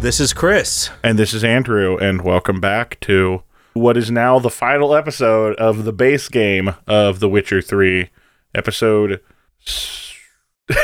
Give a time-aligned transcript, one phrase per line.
[0.00, 0.88] This is Chris.
[1.04, 3.42] And this is Andrew, and welcome back to
[3.74, 8.08] what is now the final episode of the base game of The Witcher 3,
[8.54, 9.20] episode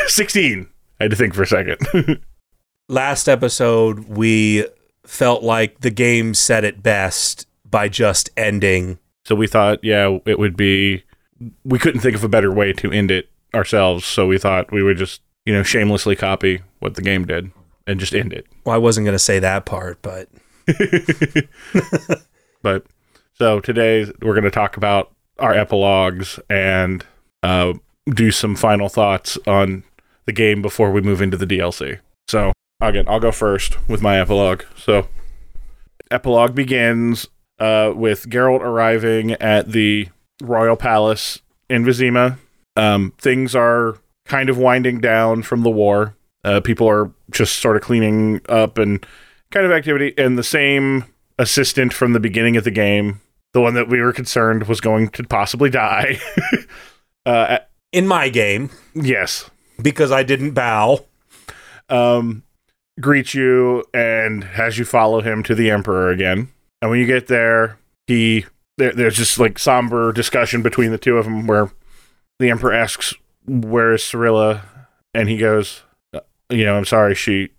[0.06, 0.68] 16.
[1.00, 2.20] I had to think for a second.
[2.90, 4.66] Last episode, we
[5.04, 8.98] felt like the game said it best by just ending.
[9.24, 11.04] so we thought, yeah, it would be.
[11.64, 14.82] We couldn't think of a better way to end it ourselves, so we thought we
[14.82, 17.50] would just, you know, shamelessly copy what the game did
[17.86, 18.46] and just end it.
[18.64, 20.28] Well, I wasn't going to say that part, but
[22.66, 22.84] But
[23.34, 27.06] so today we're going to talk about our epilogues and
[27.44, 27.74] uh,
[28.06, 29.84] do some final thoughts on
[30.24, 32.00] the game before we move into the DLC.
[32.26, 34.64] So again, I'll go first with my epilogue.
[34.76, 35.06] So
[36.10, 37.28] epilogue begins
[37.60, 40.08] uh, with Geralt arriving at the
[40.42, 42.38] royal palace in Vizima.
[42.74, 46.15] Um, things are kind of winding down from the war.
[46.46, 49.04] Uh, people are just sort of cleaning up and
[49.50, 50.14] kind of activity.
[50.16, 51.04] And the same
[51.38, 53.20] assistant from the beginning of the game,
[53.52, 56.18] the one that we were concerned was going to possibly die.
[57.26, 57.58] uh,
[57.92, 61.04] in my game, yes, because I didn't bow,
[61.88, 62.42] um,
[63.00, 66.48] greets you and has you follow him to the emperor again.
[66.80, 68.46] And when you get there, he
[68.78, 71.70] there, there's just like somber discussion between the two of them where
[72.38, 73.14] the emperor asks,
[73.46, 74.62] "Where is Cirilla?"
[75.14, 75.85] and he goes, "Uh,
[76.50, 77.14] "You know, I'm sorry.
[77.14, 77.50] She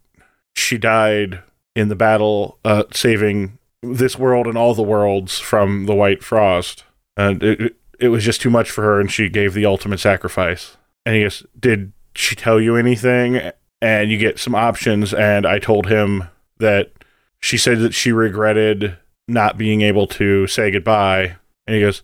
[0.55, 1.41] she died
[1.75, 6.83] in the battle, uh, saving this world and all the worlds from the White Frost.
[7.15, 10.77] And it, it was just too much for her, and she gave the ultimate sacrifice."
[11.05, 15.13] And he goes, "Did she tell you anything?" and you get some options.
[15.13, 16.25] And I told him
[16.57, 16.91] that
[17.39, 21.35] she said that she regretted not being able to say goodbye.
[21.65, 22.03] And he goes,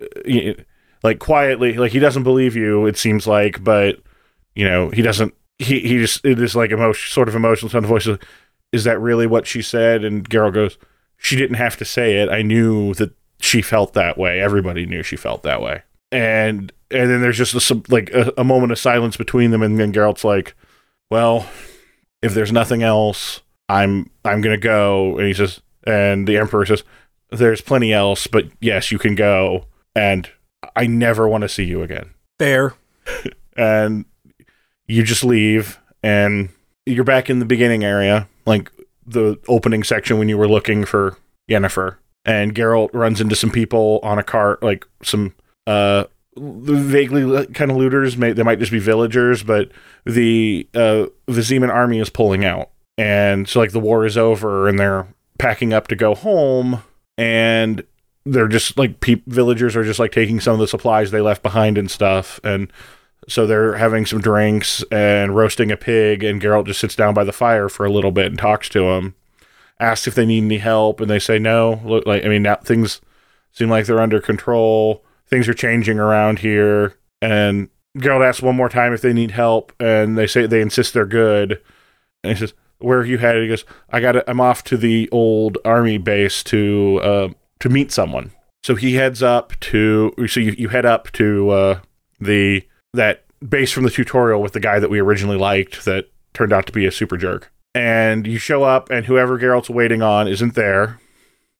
[0.00, 0.62] uh,
[1.02, 2.86] like quietly, like he doesn't believe you.
[2.86, 4.00] It seems like, but
[4.54, 5.34] you know, he doesn't.
[5.58, 8.08] He he just it is like emotion, sort of emotional tone of voice.
[8.72, 10.04] Is that really what she said?
[10.04, 10.76] And Geralt goes,
[11.16, 12.28] she didn't have to say it.
[12.28, 14.40] I knew that she felt that way.
[14.40, 15.82] Everybody knew she felt that way.
[16.12, 19.78] And and then there's just a, like a, a moment of silence between them, and
[19.78, 20.54] then Geralt's like,
[21.10, 21.48] well,
[22.22, 25.18] if there's nothing else, I'm I'm gonna go.
[25.18, 26.84] And he says, and the emperor says,
[27.30, 29.66] there's plenty else, but yes, you can go.
[29.94, 30.30] And
[30.74, 32.10] I never want to see you again.
[32.38, 32.74] fair.
[33.58, 34.04] And
[34.86, 36.48] you just leave, and
[36.84, 38.70] you're back in the beginning area, like
[39.06, 41.16] the opening section when you were looking for
[41.50, 41.96] Yennefer.
[42.24, 45.34] And Geralt runs into some people on a cart, like some
[45.66, 46.04] uh
[46.38, 48.16] vaguely kind of looters.
[48.16, 49.70] May they might just be villagers, but
[50.04, 54.78] the uh, Viziman army is pulling out, and so like the war is over, and
[54.78, 55.06] they're
[55.38, 56.82] packing up to go home,
[57.16, 57.82] and
[58.24, 61.42] they're just like peop villagers are just like taking some of the supplies they left
[61.42, 62.70] behind and stuff, and
[63.28, 67.24] so they're having some drinks and roasting a pig, and Geralt just sits down by
[67.24, 69.14] the fire for a little bit and talks to them,
[69.80, 71.80] asks if they need any help, and they say no.
[71.84, 73.00] Look, like I mean, now things
[73.52, 75.04] seem like they're under control.
[75.28, 79.72] Things are changing around here, and Geralt asks one more time if they need help,
[79.80, 81.60] and they say they insist they're good.
[82.22, 84.28] And he says, "Where are you headed?" He goes, "I got.
[84.28, 87.28] I'm off to the old army base to uh,
[87.60, 88.30] to meet someone."
[88.62, 90.12] So he heads up to.
[90.28, 91.80] So you, you head up to uh,
[92.20, 96.52] the that base from the tutorial with the guy that we originally liked that turned
[96.52, 97.52] out to be a super jerk.
[97.74, 100.98] And you show up, and whoever Geralt's waiting on isn't there.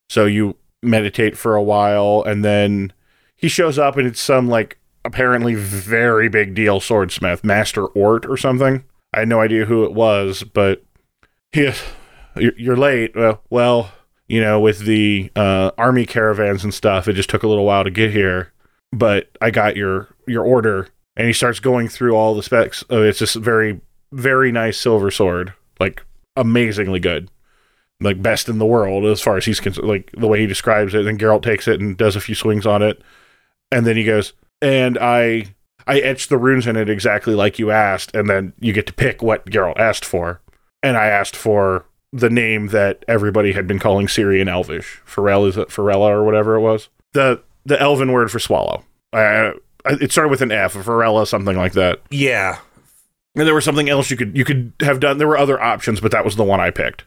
[0.09, 2.93] So you meditate for a while, and then
[3.37, 8.37] he shows up, and it's some like apparently very big deal swordsmith, Master Ort or
[8.37, 8.85] something.
[9.13, 10.85] I had no idea who it was, but
[11.53, 11.71] he,
[12.37, 13.15] you're you're late.
[13.15, 13.93] Well, well,
[14.29, 17.85] you know, with the uh, army caravans and stuff, it just took a little while
[17.85, 18.53] to get here.
[18.93, 22.85] But I got your your order, and he starts going through all the specs.
[22.91, 23.81] Oh, it's just very
[24.13, 26.05] very nice silver sword, like
[26.37, 27.31] amazingly good,
[28.01, 29.89] like best in the world as far as he's concerned.
[29.89, 32.67] Like the way he describes it, and Geralt takes it and does a few swings
[32.67, 33.03] on it,
[33.71, 35.55] and then he goes, and I
[35.87, 38.93] I etched the runes in it exactly like you asked, and then you get to
[38.93, 40.41] pick what Geralt asked for,
[40.83, 45.03] and I asked for the name that everybody had been calling Syrian Elvish.
[45.07, 46.89] Pharrell is it Pharrella or whatever it was.
[47.13, 48.85] The the Elven word for swallow.
[49.13, 49.53] Uh,
[49.89, 52.01] it started with an F, Pharrella, something like that.
[52.11, 52.59] Yeah.
[53.35, 55.19] And there was something else you could you could have done.
[55.19, 57.05] There were other options, but that was the one I picked.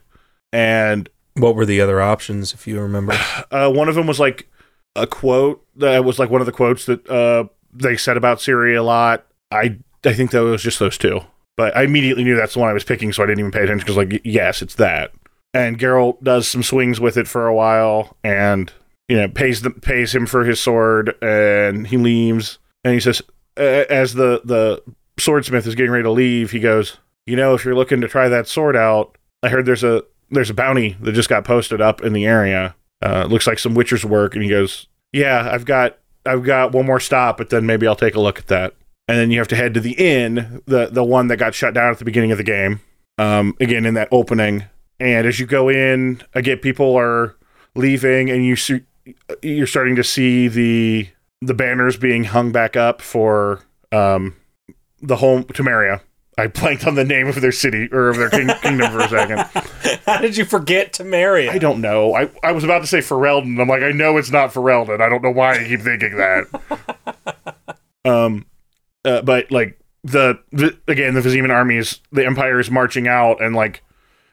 [0.52, 3.14] And What were the other options, if you remember?
[3.50, 4.48] uh, one of them was like
[4.96, 8.76] a quote that was like one of the quotes that uh, they said about Ciri
[8.76, 9.26] a lot.
[9.50, 11.20] I I think that was just those two,
[11.56, 13.62] but I immediately knew that's the one I was picking, so I didn't even pay
[13.64, 15.12] attention because like yes, it's that.
[15.52, 18.72] And Geralt does some swings with it for a while, and
[19.08, 23.22] you know pays the pays him for his sword, and he leaves, and he says
[23.56, 24.82] as the the
[25.18, 28.28] swordsmith is getting ready to leave, he goes, you know, if you're looking to try
[28.28, 32.02] that sword out, I heard there's a there's a bounty that just got posted up
[32.02, 32.74] in the area.
[33.02, 36.86] Uh, looks like some Witcher's work." And he goes, "Yeah, I've got I've got one
[36.86, 38.74] more stop, but then maybe I'll take a look at that."
[39.08, 41.74] And then you have to head to the inn, the the one that got shut
[41.74, 42.80] down at the beginning of the game.
[43.18, 44.64] Um, again in that opening,
[44.98, 47.36] and as you go in, again people are
[47.74, 48.82] leaving, and you see
[49.42, 51.08] you're starting to see the
[51.40, 54.36] the banners being hung back up for um,
[55.00, 56.00] the home Temeria.
[56.38, 59.08] I blanked on the name of their city or of their king, kingdom for a
[59.08, 59.38] second.
[60.06, 61.50] How did you forget Temeria?
[61.50, 62.14] I don't know.
[62.14, 63.60] I, I was about to say Ferelden.
[63.60, 65.00] I'm like, I know it's not Ferelden.
[65.00, 67.66] I don't know why I keep thinking that.
[68.06, 68.46] um,
[69.04, 73.54] uh, but like the, the again the Vizimian armies, the Empire is marching out, and
[73.54, 73.82] like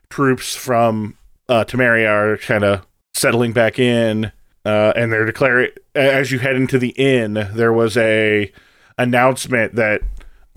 [0.09, 1.17] troops from
[1.49, 4.31] uh, Temeria are kind of settling back in,
[4.67, 7.47] uh, and they're declaring as you head into the inn.
[7.53, 8.51] There was a
[8.97, 10.01] announcement that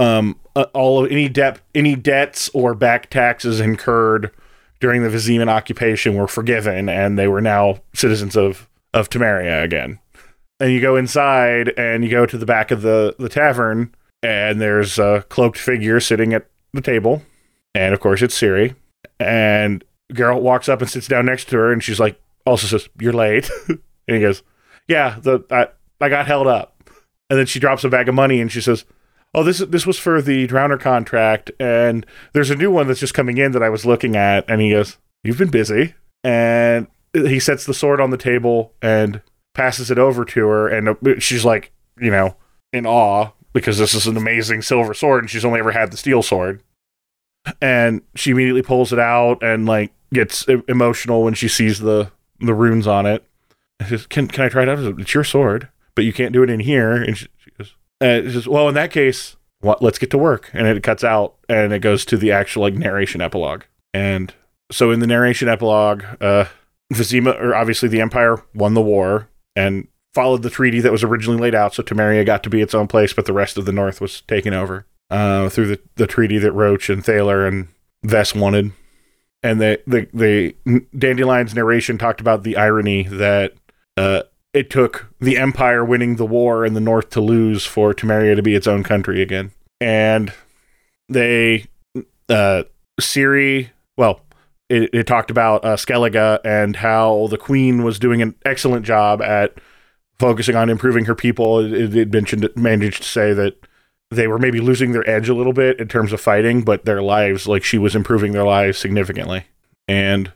[0.00, 4.32] um, uh, all of any debt, any debts or back taxes incurred
[4.80, 10.00] during the Vizimian occupation were forgiven, and they were now citizens of of Temeria again.
[10.58, 14.60] And you go inside, and you go to the back of the the tavern, and
[14.60, 17.22] there's a cloaked figure sitting at the table,
[17.76, 18.74] and of course it's Ciri.
[19.20, 22.88] And Geralt walks up and sits down next to her, and she's like, also says,
[22.98, 23.48] "You're late,"
[24.10, 24.42] and he goes,
[24.88, 25.68] "Yeah, the I
[26.04, 26.90] I got held up."
[27.30, 28.84] And then she drops a bag of money, and she says,
[29.32, 33.14] "Oh, this this was for the Drowner contract, and there's a new one that's just
[33.14, 37.38] coming in that I was looking at." And he goes, "You've been busy," and he
[37.38, 39.22] sets the sword on the table and
[39.54, 42.36] passes it over to her, and uh, she's like, you know,
[42.72, 45.96] in awe because this is an amazing silver sword, and she's only ever had the
[45.96, 46.62] steel sword.
[47.60, 52.10] And she immediately pulls it out and like gets emotional when she sees the
[52.40, 53.24] the runes on it.
[53.88, 54.78] Says, "Can can I try it out?
[55.00, 58.22] It's your sword, but you can't do it in here." And she, she goes, uh,
[58.26, 59.82] she says, "Well, in that case, what?
[59.82, 62.74] Let's get to work." And it cuts out, and it goes to the actual like
[62.74, 63.62] narration epilogue.
[63.94, 64.32] And
[64.70, 66.46] so in the narration epilogue, uh,
[66.92, 71.40] Vizima, or obviously the Empire, won the war and followed the treaty that was originally
[71.40, 71.74] laid out.
[71.74, 74.20] So Temeria got to be its own place, but the rest of the North was
[74.22, 77.68] taken over uh, through the, the treaty that Roche and Thaler and
[78.02, 78.72] Ves wanted
[79.42, 80.54] and the the the
[80.96, 83.54] Dandelion's narration talked about the irony that
[83.96, 84.22] uh,
[84.52, 88.42] it took the Empire winning the war in the North to lose for Temeria to
[88.42, 90.32] be its own country again, and
[91.08, 91.66] they
[92.28, 92.64] uh,
[93.00, 94.22] Ciri well.
[94.68, 99.20] It, it talked about uh, Skellige and how the Queen was doing an excellent job
[99.20, 99.54] at
[100.20, 101.58] focusing on improving her people.
[101.58, 103.66] It, it mentioned managed to say that
[104.10, 107.02] they were maybe losing their edge a little bit in terms of fighting, but their
[107.02, 109.46] lives, like she was improving their lives significantly.
[109.88, 110.32] And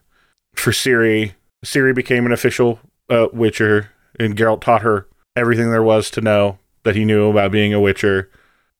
[0.54, 1.34] for Ciri,
[1.64, 2.80] Ciri became an official
[3.10, 7.52] uh, Witcher, and Geralt taught her everything there was to know that he knew about
[7.52, 8.30] being a Witcher.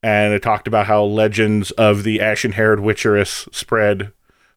[0.03, 4.13] And it talked about how legends of the ashen haired Witcheress spread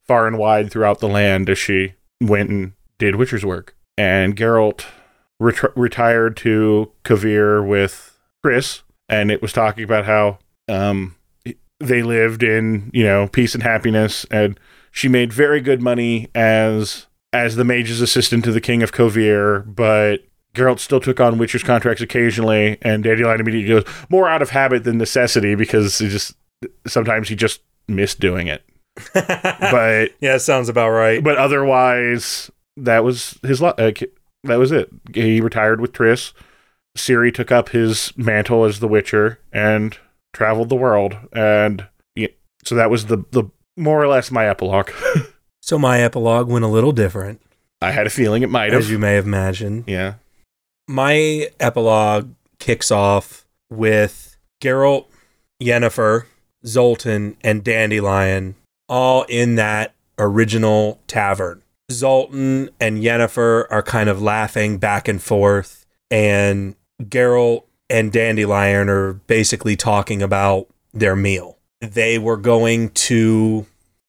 [0.05, 3.75] far and wide throughout the land as she went and did Witcher's work.
[3.97, 4.85] And Geralt
[5.39, 11.15] ret- retired to Kovir with Triss, and it was talking about how um,
[11.79, 14.59] they lived in you know peace and happiness, and
[14.91, 19.63] she made very good money as as the mage's assistant to the king of Kovir,
[19.75, 24.49] but Geralt still took on Witcher's contracts occasionally, and Dandelion immediately goes more out of
[24.49, 26.33] habit than necessity because he just
[26.87, 28.63] sometimes he just missed doing it.
[29.13, 31.23] but yeah, sounds about right.
[31.23, 33.61] But otherwise, that was his.
[33.61, 33.91] Uh,
[34.43, 34.89] that was it.
[35.13, 36.33] He retired with Triss.
[36.97, 39.97] Ciri took up his mantle as the Witcher and
[40.33, 42.29] traveled the world, and yeah,
[42.63, 43.43] so that was the the
[43.75, 44.89] more or less my epilogue.
[45.67, 47.41] so my epilogue went a little different.
[47.81, 49.83] I had a feeling it might have, as you may have imagined.
[49.85, 50.15] Yeah,
[50.87, 55.07] my epilogue kicks off with Geralt,
[55.61, 56.23] Yennefer,
[56.65, 58.55] Zoltan, and Dandelion
[58.89, 61.61] all in that original tavern.
[61.91, 69.13] Zoltan and Yennefer are kind of laughing back and forth, and Geralt and Dandelion are
[69.13, 71.57] basically talking about their meal.
[71.81, 73.65] They were going to,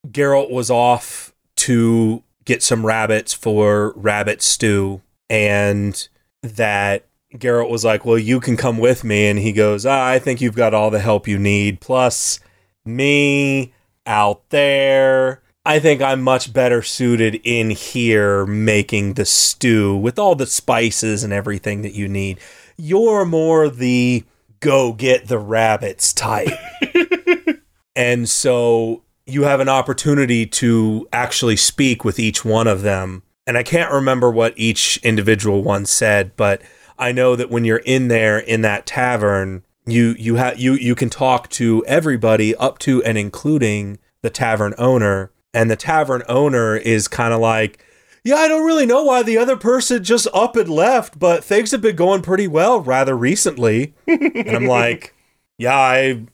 [0.06, 6.08] Geralt was off to get some rabbits for rabbit stew, and
[6.42, 9.28] that Geralt was like, Well, you can come with me.
[9.28, 11.80] And he goes, ah, I think you've got all the help you need.
[11.80, 12.40] Plus,
[12.84, 13.74] me
[14.06, 15.42] out there.
[15.66, 21.22] I think I'm much better suited in here making the stew with all the spices
[21.22, 22.38] and everything that you need
[22.78, 24.24] you're more the
[24.60, 26.48] go get the rabbits type.
[27.96, 33.23] and so you have an opportunity to actually speak with each one of them.
[33.47, 36.62] And I can't remember what each individual one said, but
[36.99, 40.94] I know that when you're in there in that tavern, you you have you you
[40.94, 46.76] can talk to everybody up to and including the tavern owner And the tavern owner
[46.76, 47.82] is kind of like,
[48.23, 51.70] yeah, I don't really know why the other person just up and left, but things
[51.70, 53.94] have been going pretty well rather recently.
[54.06, 55.14] and I'm like,
[55.58, 56.26] yeah, I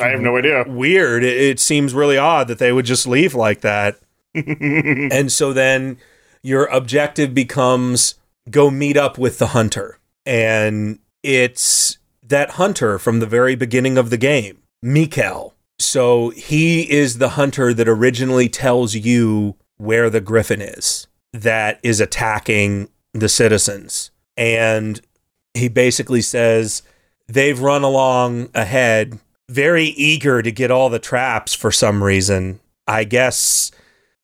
[0.00, 0.64] I have no idea.
[0.66, 1.24] weird.
[1.24, 3.98] It, it seems really odd that they would just leave like that.
[4.34, 5.98] and so then
[6.42, 8.16] your objective becomes
[8.50, 9.98] go meet up with the hunter.
[10.24, 15.52] And it's that hunter from the very beginning of the game, Mikkel.
[15.78, 22.00] So he is the hunter that originally tells you where the griffin is that is
[22.00, 24.10] attacking the citizens.
[24.36, 25.00] And
[25.54, 26.82] he basically says
[27.26, 32.60] they've run along ahead, very eager to get all the traps for some reason.
[32.86, 33.70] I guess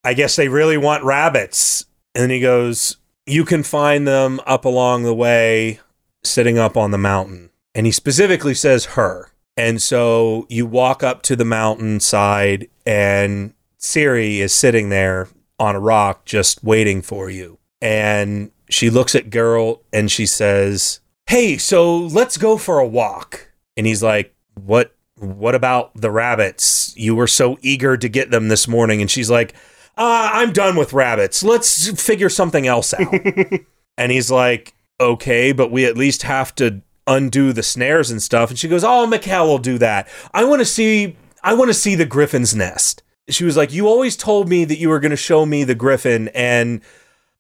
[0.05, 1.85] I guess they really want rabbits.
[2.15, 5.81] And then he goes, You can find them up along the way,
[6.25, 7.51] sitting up on the mountain.
[7.75, 9.31] And he specifically says her.
[9.57, 15.81] And so you walk up to the mountainside, and Ciri is sitting there on a
[15.81, 17.59] rock just waiting for you.
[17.81, 23.53] And she looks at Geralt and she says, Hey, so let's go for a walk.
[23.77, 26.93] And he's like, What what about the rabbits?
[26.97, 29.01] You were so eager to get them this morning.
[29.01, 29.55] And she's like,
[29.97, 31.43] uh, I'm done with rabbits.
[31.43, 33.15] Let's figure something else out.
[33.99, 38.51] and he's like, Okay, but we at least have to undo the snares and stuff.
[38.51, 40.09] And she goes, Oh, Mikkel will do that.
[40.35, 43.03] I want to see I want to see the griffin's nest.
[43.29, 46.29] She was like, You always told me that you were gonna show me the griffin,
[46.29, 46.83] and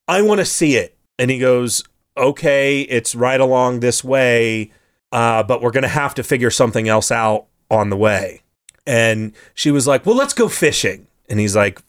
[0.06, 0.96] I want to see it.
[1.18, 1.84] And he goes,
[2.16, 4.72] Okay, it's right along this way,
[5.10, 8.42] uh, but we're gonna have to figure something else out on the way.
[8.86, 11.06] And she was like, Well, let's go fishing.
[11.28, 11.80] And he's like,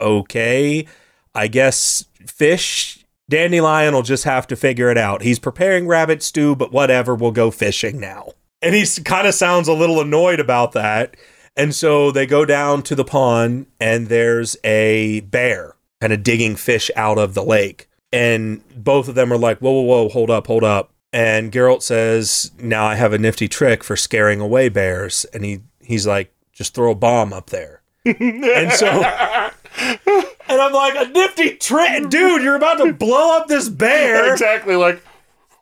[0.00, 0.86] Okay,
[1.34, 3.04] I guess fish.
[3.28, 5.22] Dandelion will just have to figure it out.
[5.22, 8.32] He's preparing rabbit stew, but whatever, we'll go fishing now.
[8.60, 11.16] And he kind of sounds a little annoyed about that.
[11.56, 16.56] And so they go down to the pond, and there's a bear kind of digging
[16.56, 17.88] fish out of the lake.
[18.12, 20.92] And both of them are like, Whoa, whoa, whoa, hold up, hold up.
[21.12, 25.24] And Geralt says, Now I have a nifty trick for scaring away bears.
[25.32, 27.82] And he, he's like, Just throw a bomb up there.
[28.04, 32.08] and so, and I'm like, A nifty trick?
[32.08, 34.32] Dude, you're about to blow up this bear.
[34.32, 35.02] exactly like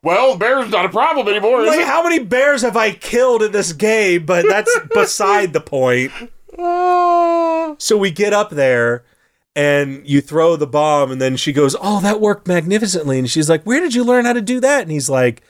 [0.02, 3.72] well, bear's not a problem anymore, Like, how many bears have I killed in this
[3.72, 4.26] game?
[4.26, 6.12] But that's beside the point.
[6.60, 7.76] Ah.
[7.78, 9.04] So we get up there
[9.58, 13.18] and you throw the bomb, and then she goes, Oh, that worked magnificently.
[13.18, 14.82] And she's like, Where did you learn how to do that?
[14.82, 15.42] And he's like,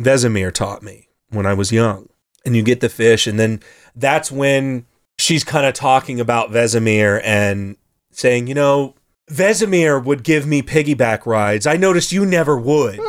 [0.00, 2.08] Vesemir taught me when I was young.
[2.46, 3.60] And you get the fish, and then
[3.94, 4.86] that's when
[5.18, 7.76] she's kind of talking about Vesemir and
[8.10, 8.94] saying, You know,
[9.30, 11.66] Vesemir would give me piggyback rides.
[11.66, 13.00] I noticed you never would.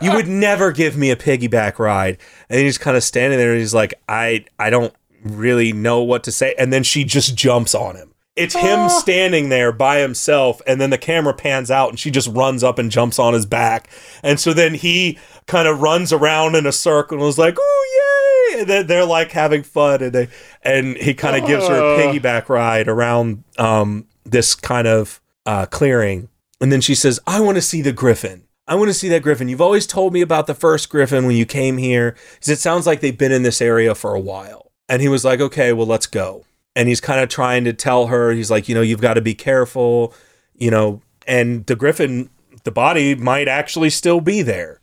[0.00, 2.16] You would never give me a piggyback ride.
[2.48, 6.24] And he's kind of standing there and he's like, I I don't really know what
[6.24, 6.54] to say.
[6.58, 8.13] And then she just jumps on him.
[8.36, 12.28] It's him standing there by himself, and then the camera pans out and she just
[12.28, 13.88] runs up and jumps on his back.
[14.24, 18.50] And so then he kind of runs around in a circle and was like, Oh
[18.50, 18.60] yay!
[18.60, 20.28] And then they're like having fun and they
[20.62, 21.98] and he kind of gives her a Oh.
[21.98, 26.28] piggyback ride around um this kind of uh clearing.
[26.60, 28.44] And then she says, I want to see the griffin.
[28.66, 29.48] I want to see that griffin.
[29.48, 32.16] You've always told me about the first griffin when you came here.
[32.34, 34.72] Because it sounds like they've been in this area for a while.
[34.88, 36.44] And he was like, okay, well, let's go.
[36.76, 39.20] And he's kind of trying to tell her, he's like, you know, you've got to
[39.20, 40.12] be careful,
[40.54, 42.30] you know, and the griffin,
[42.64, 44.80] the body might actually still be there.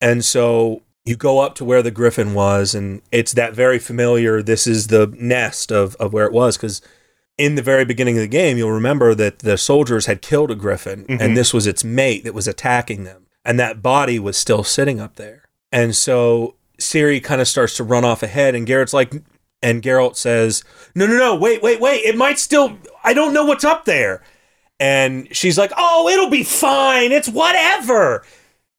[0.00, 4.40] And so you go up to where the griffin was, and it's that very familiar,
[4.42, 6.56] this is the nest of, of where it was.
[6.56, 6.80] Because
[7.36, 10.54] in the very beginning of the game, you'll remember that the soldiers had killed a
[10.54, 11.34] griffin, and mm-hmm.
[11.34, 13.26] this was its mate that was attacking them.
[13.44, 15.42] And that body was still sitting up there.
[15.72, 19.12] And so Ciri kind of starts to run off ahead, and Garrett's like,
[19.62, 20.64] and Geralt says,
[20.94, 22.04] No, no, no, wait, wait, wait.
[22.04, 24.22] It might still, I don't know what's up there.
[24.80, 27.12] And she's like, Oh, it'll be fine.
[27.12, 28.24] It's whatever.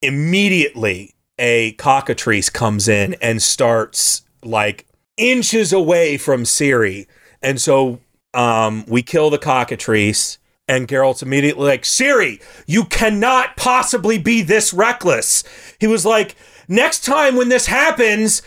[0.01, 4.85] Immediately, a cockatrice comes in and starts like
[5.17, 7.07] inches away from Ciri.
[7.41, 7.99] And so
[8.33, 14.73] um, we kill the cockatrice, and Geralt's immediately like, Ciri, you cannot possibly be this
[14.73, 15.43] reckless.
[15.79, 16.35] He was like,
[16.67, 18.41] Next time when this happens,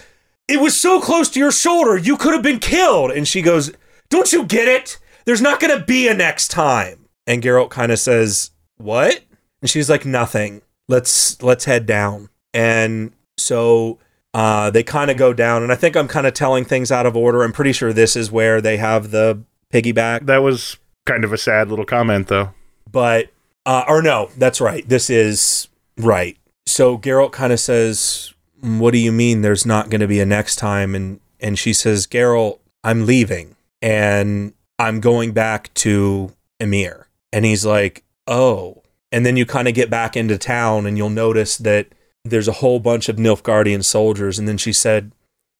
[0.48, 3.10] it was so close to your shoulder, you could have been killed.
[3.10, 3.72] And she goes,
[4.08, 4.98] Don't you get it?
[5.24, 7.08] There's not going to be a next time.
[7.26, 9.22] And Geralt kind of says, What?
[9.60, 10.62] And she's like, Nothing.
[10.88, 12.28] Let's let's head down.
[12.54, 13.98] And so
[14.34, 17.06] uh, they kind of go down, and I think I'm kind of telling things out
[17.06, 17.42] of order.
[17.42, 20.76] I'm pretty sure this is where they have the piggyback, That was
[21.06, 22.50] kind of a sad little comment, though.
[22.90, 23.30] but
[23.64, 24.88] uh, or no, that's right.
[24.88, 26.36] This is right.
[26.66, 29.42] So Geralt kind of says, "What do you mean?
[29.42, 33.56] There's not going to be a next time?" And and she says, "Geralt, I'm leaving,
[33.82, 37.04] and I'm going back to Emhyr.
[37.32, 38.82] And he's like, oh.
[39.12, 41.88] And then you kind of get back into town and you'll notice that
[42.24, 44.38] there's a whole bunch of Nilfgaardian soldiers.
[44.38, 45.12] And then she said,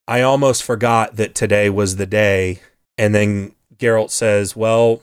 [0.09, 2.61] I almost forgot that today was the day.
[2.99, 5.01] And then Geralt says, Well,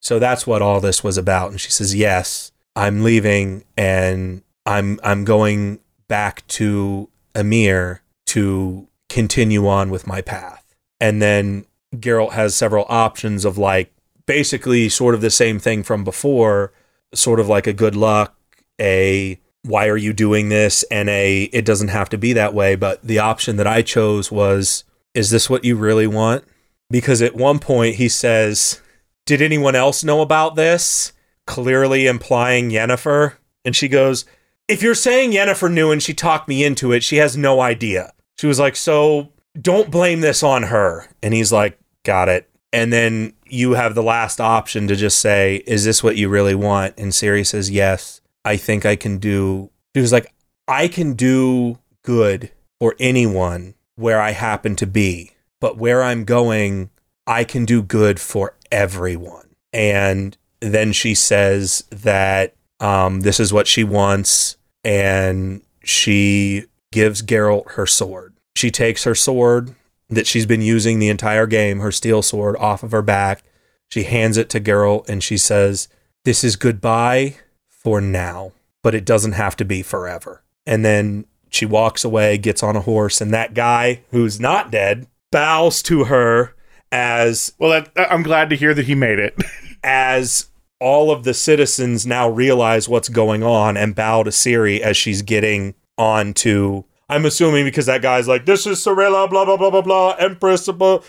[0.00, 1.50] so that's what all this was about.
[1.50, 9.66] And she says, Yes, I'm leaving and I'm I'm going back to Emhyr to continue
[9.66, 10.64] on with my path.
[11.00, 11.64] And then
[11.94, 13.92] Geralt has several options of like
[14.26, 16.72] basically sort of the same thing from before,
[17.14, 18.36] sort of like a good luck,
[18.80, 22.76] a why are you doing this, and a it doesn't have to be that way.
[22.76, 26.44] But the option that I chose was, is this what you really want?
[26.90, 28.80] Because at one point he says,
[29.26, 31.12] Did anyone else know about this?
[31.46, 33.34] Clearly implying Yennefer.
[33.64, 34.24] And she goes,
[34.68, 38.12] If you're saying Yennefer knew and she talked me into it, she has no idea.
[38.36, 41.08] She was like, So don't blame this on her.
[41.22, 42.48] And he's like, Got it.
[42.70, 46.54] And then you have the last option to just say, Is this what you really
[46.54, 46.94] want?
[46.98, 49.70] And Ciri says, Yes, I think I can do.
[49.94, 50.32] He was like,
[50.68, 56.90] I can do good for anyone where I happen to be, but where I'm going,
[57.26, 59.48] I can do good for everyone.
[59.72, 64.56] And then she says that um, this is what she wants,
[64.88, 68.32] and she gives Geralt her sword.
[68.56, 69.74] She takes her sword
[70.08, 73.42] that she's been using the entire game, her steel sword, off of her back.
[73.90, 75.88] She hands it to Geralt and she says,
[76.24, 77.36] This is goodbye
[77.68, 78.52] for now,
[78.82, 80.42] but it doesn't have to be forever.
[80.64, 85.06] And then she walks away, gets on a horse, and that guy who's not dead
[85.30, 86.54] bows to her
[86.90, 89.36] as Well, that, I'm glad to hear that he made it.
[89.84, 90.46] as
[90.80, 95.22] all of the citizens now realize what's going on and bow to Ciri as she's
[95.22, 99.70] getting on to I'm assuming because that guy's like, this is Cirilla, blah, blah, blah,
[99.70, 101.00] blah, blah, Empress, blah.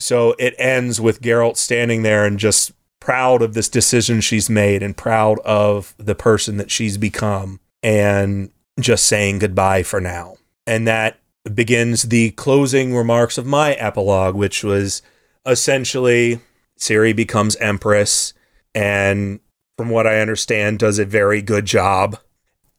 [0.00, 4.82] So it ends with Geralt standing there and just proud of this decision she's made
[4.82, 10.36] and proud of the person that she's become and just saying goodbye for now.
[10.66, 11.18] And that
[11.52, 15.02] begins the closing remarks of my epilogue, which was
[15.44, 16.40] essentially
[16.78, 18.32] Ciri becomes Empress
[18.74, 19.40] and
[19.76, 22.18] from what I understand, does a very good job.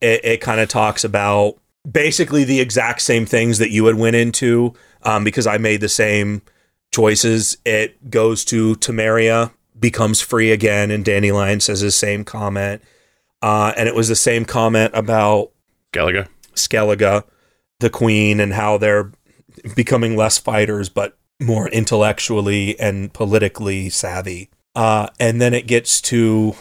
[0.02, 1.56] It, it kind of talks about
[1.90, 5.90] basically the exact same things that you had went into um, because I made the
[5.90, 6.42] same
[6.94, 7.58] choices.
[7.66, 12.82] It goes to Temeria, becomes free again, and Dandelion says the same comment.
[13.42, 15.52] Uh, and it was the same comment about
[15.92, 16.28] Skellige.
[16.56, 17.24] Skellige,
[17.80, 19.12] the queen, and how they're
[19.76, 24.50] becoming less fighters, but more intellectually and politically savvy.
[24.76, 26.56] Uh, and then it gets to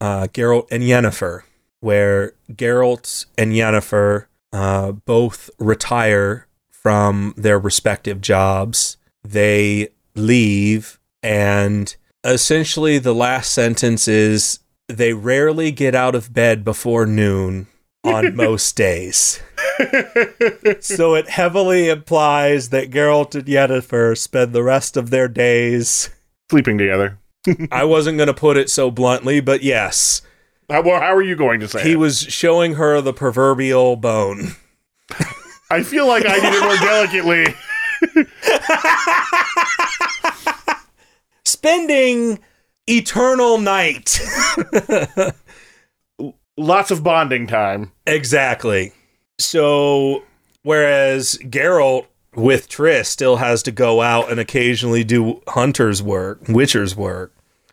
[0.00, 1.42] uh, Geralt and Yennefer,
[1.80, 8.96] where Geralt and Yennefer uh, both retire from their respective jobs.
[9.22, 11.94] They leave, and
[12.24, 17.66] essentially, the last sentence is they rarely get out of bed before noon
[18.02, 19.40] on most days.
[20.80, 26.10] so it heavily implies that Geralt and Yennefer spend the rest of their days
[26.50, 27.16] Sleeping together.
[27.72, 30.22] I wasn't going to put it so bluntly, but yes.
[30.68, 31.96] How, well, how are you going to say He it?
[31.96, 34.56] was showing her the proverbial bone.
[35.70, 37.54] I feel like I did it more delicately.
[41.44, 42.38] Spending
[42.86, 44.20] eternal night.
[46.56, 47.92] Lots of bonding time.
[48.06, 48.92] exactly.
[49.38, 50.22] So,
[50.62, 56.94] whereas Geralt with Triss still has to go out and occasionally do hunter's work, witcher's
[56.96, 57.32] work.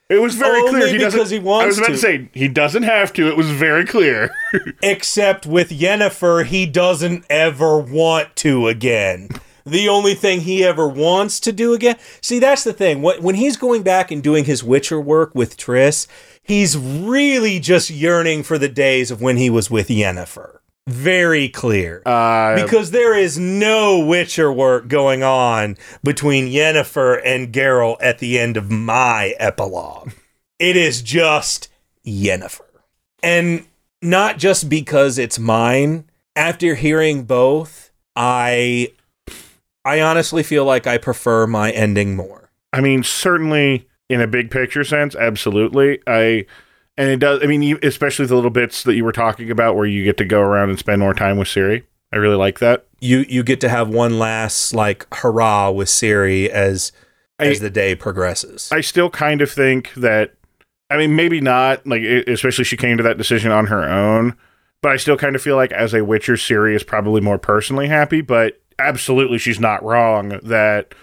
[0.09, 1.37] It was very Only clear he because doesn't.
[1.37, 1.91] he wants I was about to.
[1.93, 3.27] to say he doesn't have to.
[3.27, 4.29] It was very clear.
[4.81, 9.27] Except with Yennefer, he doesn't ever want to again.
[9.65, 11.97] The only thing he ever wants to do again.
[12.21, 13.01] See, that's the thing.
[13.01, 16.07] When he's going back and doing his Witcher work with Triss,
[16.41, 20.56] he's really just yearning for the days of when he was with Yennefer.
[20.87, 22.01] Very clear.
[22.05, 28.39] Uh, because there is no Witcher work going on between Yennefer and Geralt at the
[28.39, 30.13] end of my epilogue.
[30.59, 31.67] It is just
[32.05, 32.61] Yennefer.
[33.21, 33.65] And
[34.01, 36.05] not just because it's mine.
[36.35, 38.93] After hearing both, I
[39.83, 42.51] I honestly feel like I prefer my ending more.
[42.71, 45.99] I mean, certainly in a big picture sense, absolutely.
[46.07, 46.45] I
[46.97, 47.41] and it does.
[47.43, 50.17] I mean, you- especially the little bits that you were talking about where you get
[50.17, 51.83] to go around and spend more time with Ciri.
[52.11, 52.85] I really like that.
[52.99, 56.91] You you get to have one last like hurrah with Ciri as
[57.39, 58.69] as the day progresses.
[58.71, 60.33] I still kind of think that.
[60.89, 61.85] I mean, maybe not.
[61.85, 64.35] Like, especially she came to that decision on her own.
[64.81, 67.87] But I still kind of feel like as a Witcher, Ciri is probably more personally
[67.87, 68.21] happy.
[68.21, 70.95] But absolutely, she's not wrong that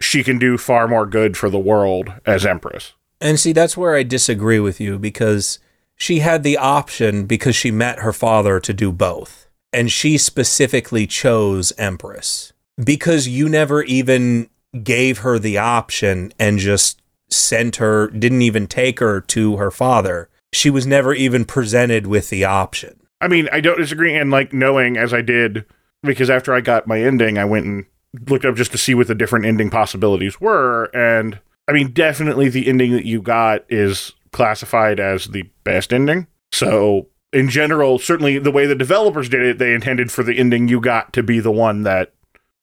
[0.00, 2.94] she can do far more good for the world as Empress.
[3.20, 5.58] And see, that's where I disagree with you because
[5.96, 9.48] she had the option because she met her father to do both.
[9.72, 12.52] And she specifically chose Empress
[12.82, 14.48] because you never even
[14.82, 20.28] gave her the option and just sent her, didn't even take her to her father.
[20.52, 23.00] She was never even presented with the option.
[23.20, 24.14] I mean, I don't disagree.
[24.14, 25.64] And like knowing as I did,
[26.02, 27.86] because after I got my ending, I went and
[28.28, 30.84] looked up just to see what the different ending possibilities were.
[30.94, 36.26] And I mean, definitely the ending that you got is classified as the best ending.
[36.52, 40.68] So, in general, certainly the way the developers did it, they intended for the ending
[40.68, 42.12] you got to be the one that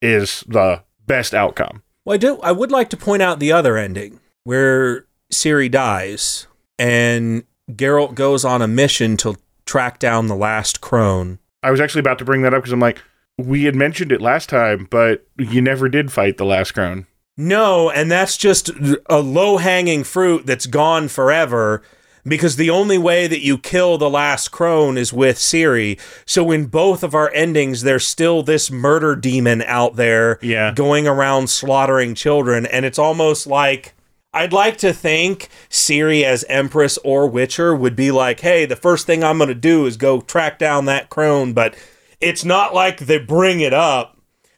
[0.00, 1.82] is the best outcome.
[2.04, 2.38] Well, I do.
[2.40, 6.46] I would like to point out the other ending where Ciri dies
[6.78, 9.36] and Geralt goes on a mission to
[9.66, 11.38] track down the last crone.
[11.62, 13.00] I was actually about to bring that up because I'm like,
[13.38, 17.06] we had mentioned it last time, but you never did fight the last crone.
[17.36, 18.70] No, and that's just
[19.06, 21.82] a low hanging fruit that's gone forever
[22.26, 25.98] because the only way that you kill the last crone is with Ciri.
[26.24, 30.72] So in both of our endings, there's still this murder demon out there Yeah.
[30.74, 32.64] going around slaughtering children.
[32.66, 33.94] And it's almost like
[34.32, 39.06] I'd like to think Ciri as Empress or Witcher would be like, hey, the first
[39.06, 41.52] thing I'm going to do is go track down that crone.
[41.52, 41.76] But
[42.20, 44.16] it's not like they bring it up.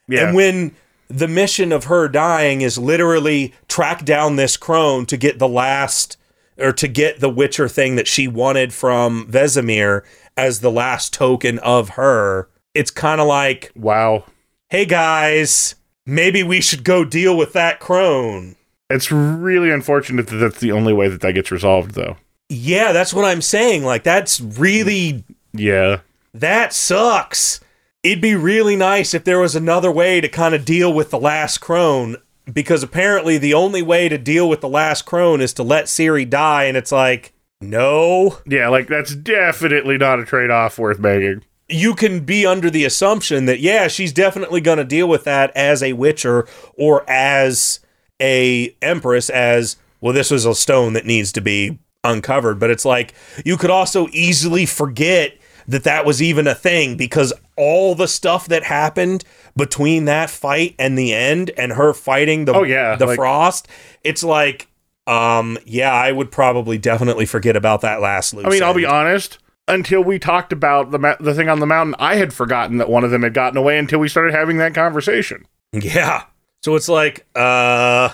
[0.09, 0.29] Yeah.
[0.29, 0.77] And when
[1.09, 6.17] the mission of her dying is literally track down this crone to get the last
[6.59, 10.03] or to get the Witcher thing that she wanted from Vesemir
[10.37, 14.25] as the last token of her, it's kind of like, wow.
[14.71, 15.75] hey guys,
[16.07, 18.57] maybe we should go deal with that crone.
[18.89, 22.17] It's really unfortunate that that's the only way that that gets resolved, though.
[22.49, 23.85] Yeah, that's what I'm saying.
[23.85, 26.01] Like, that's really, Yeah.
[26.33, 27.61] that sucks.
[28.07, 31.19] It'd be really nice if there was another way to kind of deal with the
[31.19, 32.17] last crone
[32.53, 36.29] because apparently the only way to deal with the last crone is to let Ciri
[36.31, 38.39] die, and it's like, no.
[38.47, 41.43] Yeah, like that's definitely not a trade off worth making.
[41.69, 45.51] You can be under the assumption that, yeah, she's definitely going to deal with that
[45.57, 46.47] as a Witcher
[46.79, 47.81] or as
[48.23, 52.61] a Empress, as, well, this was a stone that needs to be uncovered.
[52.61, 53.15] But it's like,
[53.45, 55.37] you could also easily forget
[55.69, 59.25] that that was even a thing because all the stuff that happened
[59.57, 63.69] between that fight and the end and her fighting the Oh, yeah, the like- frost
[64.05, 64.69] it's like
[65.07, 68.85] um yeah i would probably definitely forget about that last loose I mean, I'll be
[68.87, 69.39] honest.
[69.69, 72.89] Until we talked about the ma- the thing on the mountain, I had forgotten that
[72.89, 75.45] one of them had gotten away until we started having that conversation.
[75.73, 76.23] Yeah.
[76.63, 78.11] So it's like, uh,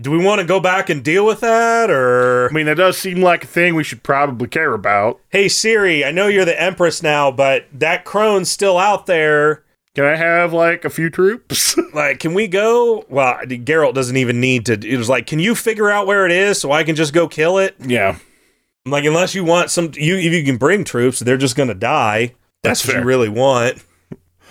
[0.00, 1.90] do we want to go back and deal with that?
[1.90, 5.20] Or, I mean, that does seem like a thing we should probably care about.
[5.30, 9.64] hey, Ciri, I know you're the Empress now, but that crone's still out there.
[9.94, 11.76] Can I have like a few troops?
[11.94, 13.04] Like, can we go?
[13.08, 14.74] Well, Geralt doesn't even need to.
[14.74, 17.26] It was like, can you figure out where it is so I can just go
[17.26, 17.74] kill it?
[17.84, 18.16] yeah.
[18.86, 21.74] I'm like, unless you want some, you if you can bring troops, they're just gonna
[21.74, 22.34] die.
[22.62, 23.00] That's, That's what fair.
[23.00, 23.82] you really want.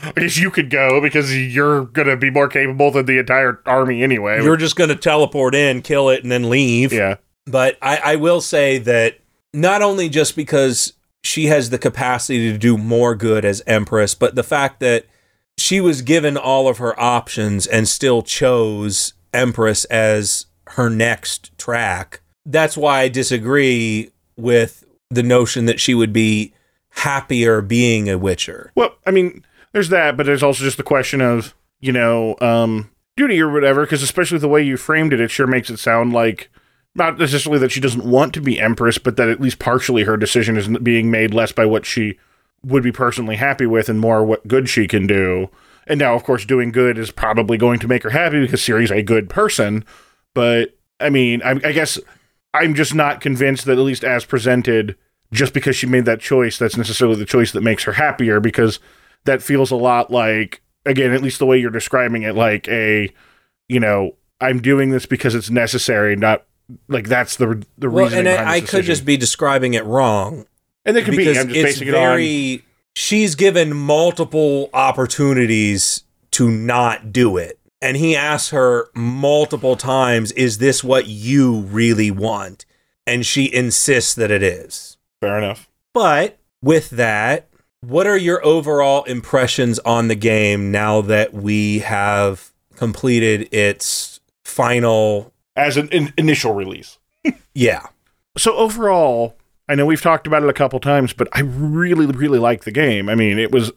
[0.03, 3.61] I guess you could go because you're going to be more capable than the entire
[3.65, 4.43] army anyway.
[4.43, 6.93] You're just gonna teleport in, kill it, and then leave.
[6.93, 7.15] yeah.
[7.45, 9.19] But I, I will say that
[9.53, 14.35] not only just because she has the capacity to do more good as Empress, but
[14.35, 15.05] the fact that
[15.57, 22.21] she was given all of her options and still chose Empress as her next track.
[22.45, 26.53] That's why I disagree with the notion that she would be
[26.89, 28.71] happier being a Witcher.
[28.75, 29.43] Well, I mean,
[29.77, 33.81] there's that, but there's also just the question of, you know, um, duty or whatever,
[33.81, 36.49] because especially the way you framed it, it sure makes it sound like
[36.95, 40.17] not necessarily that she doesn't want to be Empress, but that at least partially her
[40.17, 42.17] decision is being made less by what she
[42.63, 45.47] would be personally happy with and more what good she can do.
[45.85, 48.89] And now, of course, doing good is probably going to make her happy because Ciri's
[48.89, 49.85] a good person.
[50.33, 51.99] But I mean, I, I guess
[52.51, 54.95] I'm just not convinced that at least as presented,
[55.31, 58.39] just because she made that choice, that's necessarily the choice that makes her happier.
[58.39, 58.79] Because
[59.27, 63.09] that feels a lot like, again, at least the way you're describing it, like a,
[63.69, 66.43] you know, I'm doing this because it's necessary, not
[66.89, 68.27] like that's the the Well, reason.
[68.27, 70.45] and I, I could just be describing it wrong.
[70.85, 71.29] and it could be.
[71.29, 72.01] I'm just it's basing it on.
[72.01, 72.63] very
[72.95, 80.57] she's given multiple opportunities to not do it and he asks her multiple times is
[80.57, 82.65] this what you really want
[83.05, 85.69] and she insists that it is Fair enough.
[85.93, 87.46] but with that
[87.81, 95.33] what are your overall impressions on the game now that we have completed its final
[95.55, 96.97] As an in- initial release.
[97.53, 97.87] yeah
[98.37, 99.35] So overall,
[99.67, 102.71] I know we've talked about it a couple times, but I really, really like the
[102.71, 103.09] game.
[103.09, 103.71] I mean, it was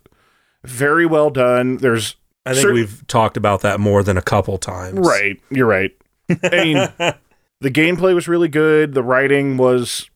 [0.65, 1.79] very well done.
[1.79, 5.39] There's i think we've talked about that more than a couple times right.
[5.51, 5.95] You're right.
[6.29, 6.77] I mean,
[7.61, 8.95] the gameplay was really good.
[8.95, 10.10] The writing was,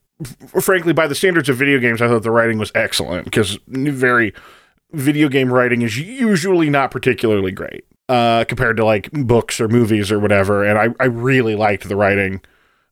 [0.61, 4.33] frankly, by the standards of video games, I thought the writing was excellent because very
[4.92, 10.12] video game writing is usually not particularly great uh, compared to like books or movies
[10.12, 10.64] or whatever.
[10.64, 12.40] And I, I really liked the writing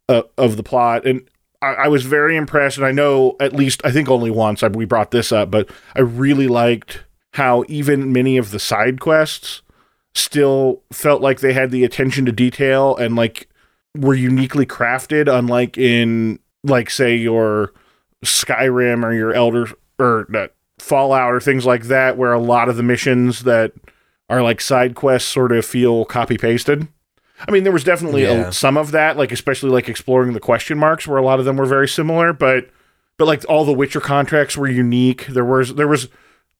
[0.08, 1.06] uh, of the plot.
[1.06, 1.28] And
[1.60, 2.76] I, I, was very impressed.
[2.76, 5.70] And I know at least, I think only once I, we brought this up, but
[5.94, 7.04] I really liked
[7.34, 9.62] how even many of the side quests
[10.14, 13.48] still felt like they had the attention to detail and like
[13.96, 17.72] were uniquely crafted, unlike in like say your
[18.24, 20.48] Skyrim or your Elder or uh,
[20.78, 23.72] Fallout or things like that, where a lot of the missions that
[24.28, 26.88] are like side quests sort of feel copy pasted.
[27.46, 28.48] I mean, there was definitely yeah.
[28.48, 31.44] a, some of that, like especially like exploring the question marks, where a lot of
[31.44, 32.70] them were very similar, but
[33.18, 35.26] but like all the Witcher contracts were unique.
[35.26, 36.08] There was there was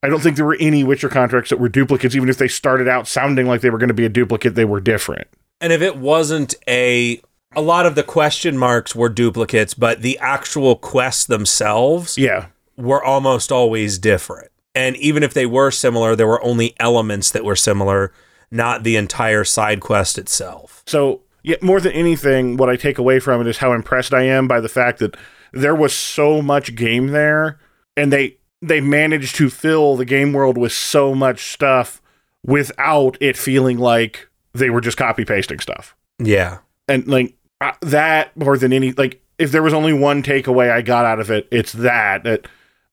[0.03, 2.88] I don't think there were any Witcher contracts that were duplicates, even if they started
[2.88, 5.29] out sounding like they were going to be a duplicate, they were different.
[5.61, 7.23] And if it wasn't a
[7.55, 12.47] a lot of the question marks were duplicates, but the actual quests themselves yeah.
[12.77, 14.51] were almost always different.
[14.75, 18.12] And even if they were similar, there were only elements that were similar,
[18.51, 20.83] not the entire side quest itself.
[20.87, 24.23] So, yeah, more than anything, what I take away from it is how impressed I
[24.23, 25.17] am by the fact that
[25.53, 27.59] there was so much game there
[27.97, 32.01] and they they managed to fill the game world with so much stuff
[32.45, 35.97] without it feeling like they were just copy pasting stuff.
[36.19, 36.59] Yeah.
[36.88, 40.83] And like uh, that more than any like if there was only one takeaway I
[40.83, 42.46] got out of it, it's that that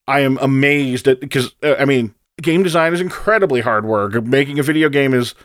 [0.08, 4.23] I am amazed at because uh, I mean, game design is incredibly hard work.
[4.23, 5.36] Making a video game is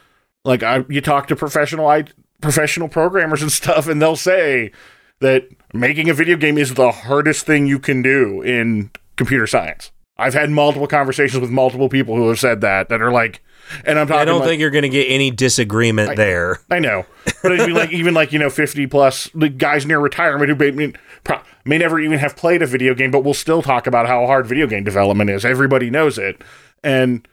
[0.45, 2.05] like I, you talk to professional I,
[2.41, 4.73] professional programmers and stuff, and they'll say
[5.21, 9.91] that making a video game is the hardest thing you can do in computer science.
[10.17, 13.43] I've had multiple conversations with multiple people who have said that that are like,
[13.85, 14.21] and I'm talking.
[14.21, 16.61] I don't like, think you're going to get any disagreement I, there.
[16.71, 17.07] I know,
[17.43, 20.73] but it'd be like even like you know 50 plus the guys near retirement who
[20.73, 20.93] may,
[21.65, 24.47] may never even have played a video game, but we'll still talk about how hard
[24.47, 25.45] video game development is.
[25.45, 26.43] Everybody knows it,
[26.83, 27.27] and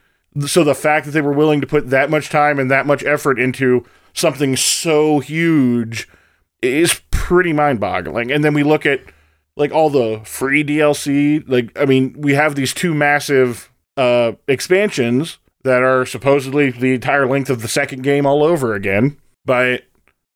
[0.46, 3.04] so the fact that they were willing to put that much time and that much
[3.04, 6.08] effort into something so huge
[6.62, 8.32] is pretty mind-boggling.
[8.32, 9.02] And then we look at
[9.56, 11.44] like all the free DLC.
[11.48, 17.28] Like, I mean, we have these two massive uh, expansions that are supposedly the entire
[17.28, 19.17] length of the second game all over again.
[19.45, 19.84] But,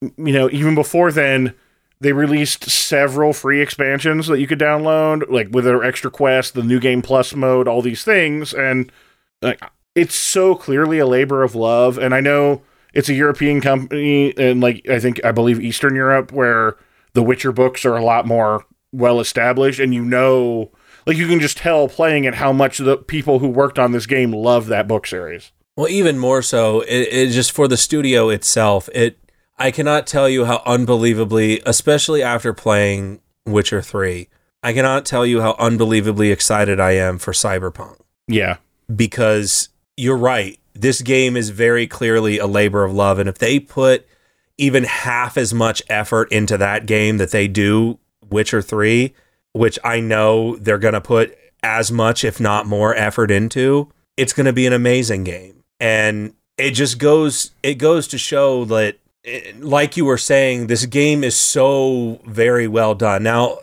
[0.01, 1.53] you know, even before then,
[2.01, 6.63] they released several free expansions that you could download, like with their extra quest, the
[6.63, 8.53] new game plus mode, all these things.
[8.53, 8.91] And
[9.41, 9.61] like,
[9.95, 11.97] it's so clearly a labor of love.
[11.97, 12.61] And I know
[12.93, 16.77] it's a European company, and like, I think, I believe Eastern Europe, where
[17.13, 20.71] the Witcher books are a lot more well established and you know
[21.05, 24.05] like you can just tell playing it how much the people who worked on this
[24.05, 25.51] game love that book series.
[25.75, 29.19] Well even more so it, it just for the studio itself it
[29.57, 34.29] i cannot tell you how unbelievably especially after playing witcher 3
[34.63, 37.99] i cannot tell you how unbelievably excited i am for cyberpunk.
[38.27, 38.57] Yeah.
[38.93, 43.59] Because you're right this game is very clearly a labor of love and if they
[43.59, 44.07] put
[44.57, 49.13] even half as much effort into that game that they do Witcher 3,
[49.55, 54.33] which I know they're going to put as much, if not more, effort into, it's
[54.33, 55.63] going to be an amazing game.
[55.79, 60.85] And it just goes, it goes to show that, eh, like you were saying, this
[60.85, 63.23] game is so very well done.
[63.23, 63.59] Now,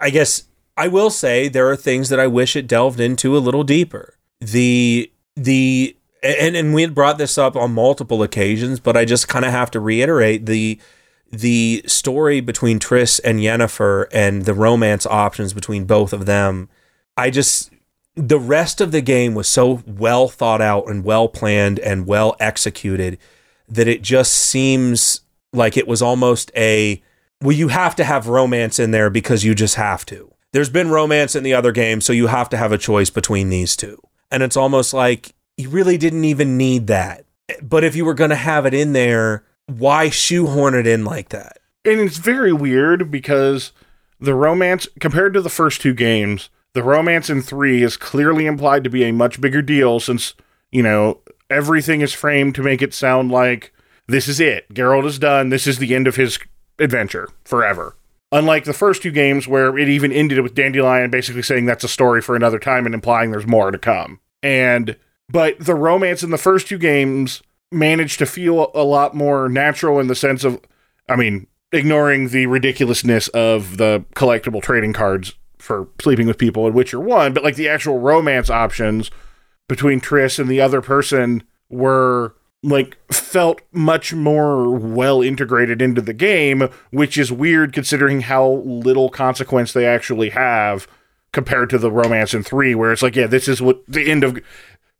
[0.00, 0.44] I guess
[0.78, 4.14] I will say there are things that I wish it delved into a little deeper.
[4.40, 9.28] The, the, and, and we had brought this up on multiple occasions, but I just
[9.28, 10.80] kind of have to reiterate the,
[11.30, 16.68] the story between Triss and Yennefer and the romance options between both of them,
[17.16, 17.70] I just
[18.16, 22.36] the rest of the game was so well thought out and well planned and well
[22.38, 23.18] executed
[23.68, 25.20] that it just seems
[25.52, 27.02] like it was almost a
[27.40, 30.32] well you have to have romance in there because you just have to.
[30.52, 33.48] There's been romance in the other games so you have to have a choice between
[33.48, 34.00] these two.
[34.30, 37.24] And it's almost like you really didn't even need that.
[37.62, 41.30] But if you were going to have it in there, why shoehorn it in like
[41.30, 41.58] that?
[41.84, 43.72] And it's very weird because
[44.20, 48.84] the romance, compared to the first two games, the romance in three is clearly implied
[48.84, 50.34] to be a much bigger deal since,
[50.70, 53.72] you know, everything is framed to make it sound like
[54.06, 54.72] this is it.
[54.72, 55.50] Geralt is done.
[55.50, 56.38] This is the end of his
[56.78, 57.96] adventure forever.
[58.32, 61.88] Unlike the first two games, where it even ended with Dandelion basically saying that's a
[61.88, 64.18] story for another time and implying there's more to come.
[64.42, 64.96] And,
[65.28, 67.42] but the romance in the first two games
[67.74, 70.60] managed to feel a lot more natural in the sense of,
[71.08, 76.74] I mean, ignoring the ridiculousness of the collectible trading cards for sleeping with people in
[76.74, 79.10] Witcher 1, but like the actual romance options
[79.68, 86.14] between Triss and the other person were like felt much more well integrated into the
[86.14, 90.86] game, which is weird considering how little consequence they actually have
[91.32, 94.24] compared to the romance in three, where it's like, yeah, this is what the end
[94.24, 94.38] of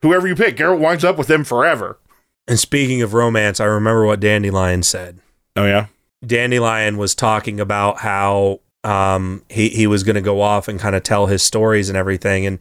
[0.03, 1.99] whoever you pick, Geralt winds up with them forever.
[2.47, 5.21] And speaking of romance, I remember what Dandelion said.
[5.57, 5.87] Oh yeah,
[6.27, 10.95] Dandelion was talking about how um, he he was going to go off and kind
[10.95, 12.59] of tell his stories and everything, and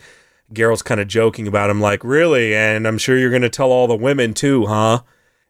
[0.53, 2.55] Geralt's kind of joking about him, like, "Really?
[2.55, 5.01] And I'm sure you're going to tell all the women too, huh?"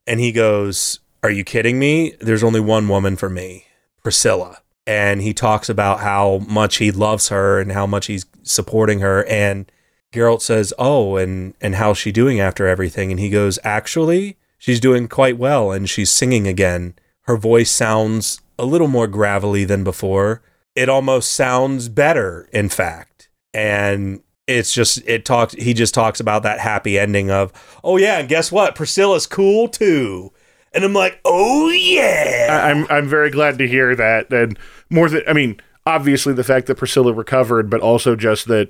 [0.07, 2.15] And he goes, "Are you kidding me?
[2.19, 3.65] There's only one woman for me,
[4.01, 8.99] Priscilla." And he talks about how much he loves her and how much he's supporting
[8.99, 9.71] her, and
[10.13, 14.79] Geralt says, "Oh, and and how's she doing after everything?" And he goes, "Actually, she's
[14.79, 16.93] doing quite well, and she's singing again.
[17.23, 20.41] Her voice sounds a little more gravelly than before.
[20.75, 25.53] It almost sounds better, in fact." And it's just it talks.
[25.53, 27.51] He just talks about that happy ending of,
[27.83, 28.75] "Oh yeah, and guess what?
[28.75, 30.31] Priscilla's cool too."
[30.73, 34.31] And I'm like, "Oh yeah." I, I'm I'm very glad to hear that.
[34.31, 38.69] And more than I mean, obviously the fact that Priscilla recovered, but also just that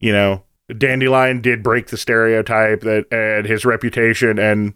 [0.00, 0.42] you know
[0.78, 4.74] Dandelion did break the stereotype that and his reputation and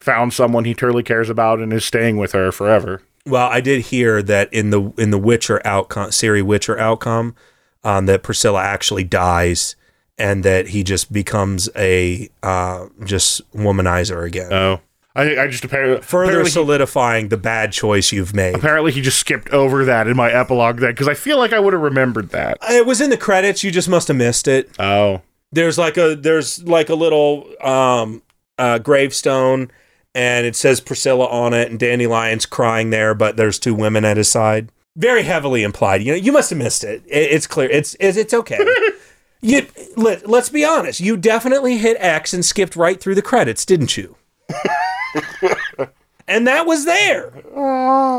[0.00, 3.02] found someone he truly cares about and is staying with her forever.
[3.24, 7.34] Well, I did hear that in the in the Witcher outcome, Ciri Witcher outcome,
[7.82, 9.74] um, that Priscilla actually dies,
[10.16, 14.80] and that he just becomes a uh, just womanizer again, Oh,
[15.16, 18.54] I I just apparently further apparently, he, solidifying the bad choice you've made.
[18.54, 21.58] apparently he just skipped over that in my epilogue then because I feel like I
[21.58, 22.58] would have remembered that.
[22.70, 23.64] It was in the credits.
[23.64, 24.70] You just must have missed it.
[24.78, 28.22] Oh, There's like a there's like a little um,
[28.58, 29.70] uh, gravestone,
[30.14, 34.16] and it says Priscilla on it, and Dandelion's crying there, but there's two women at
[34.16, 34.70] his side.
[34.96, 36.02] Very heavily implied.
[36.02, 37.02] You know, you must have missed it.
[37.06, 37.70] it it's clear.
[37.70, 38.58] It's it's, it's okay.
[39.40, 41.00] you let, let's be honest.
[41.00, 44.16] You definitely hit X and skipped right through the credits, didn't you?
[46.26, 47.30] and that was there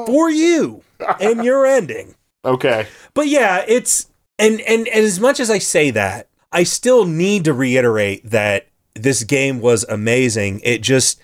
[0.05, 0.83] for you
[1.19, 2.15] and your ending.
[2.45, 2.87] okay.
[3.13, 4.07] But yeah, it's
[4.39, 8.67] and, and and as much as I say that, I still need to reiterate that
[8.95, 10.61] this game was amazing.
[10.63, 11.19] It just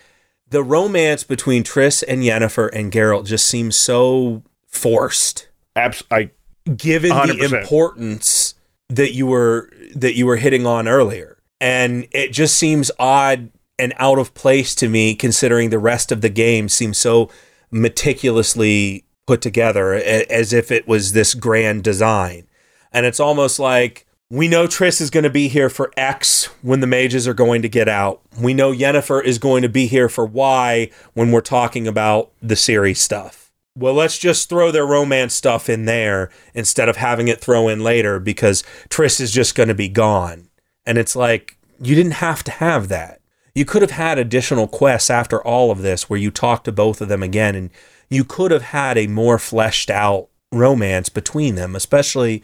[0.50, 6.30] the romance between Triss and Yennefer and Geralt just seems so forced, Abs- I
[6.76, 7.62] given the 100%.
[7.62, 8.56] importance
[8.90, 11.38] that you were that you were hitting on earlier.
[11.60, 16.22] And it just seems odd and out of place to me considering the rest of
[16.22, 17.30] the game seems so
[17.72, 22.46] meticulously put together as if it was this grand design.
[22.92, 26.80] And it's almost like we know Triss is going to be here for X when
[26.80, 28.20] the mages are going to get out.
[28.42, 32.56] We know Yennefer is going to be here for Y when we're talking about the
[32.56, 33.52] series stuff.
[33.78, 37.84] Well, let's just throw their romance stuff in there instead of having it throw in
[37.84, 40.50] later because Triss is just going to be gone.
[40.84, 43.22] And it's like, you didn't have to have that.
[43.54, 47.02] You could have had additional quests after all of this where you talk to both
[47.02, 47.70] of them again and
[48.10, 52.42] you could have had a more fleshed out romance between them, especially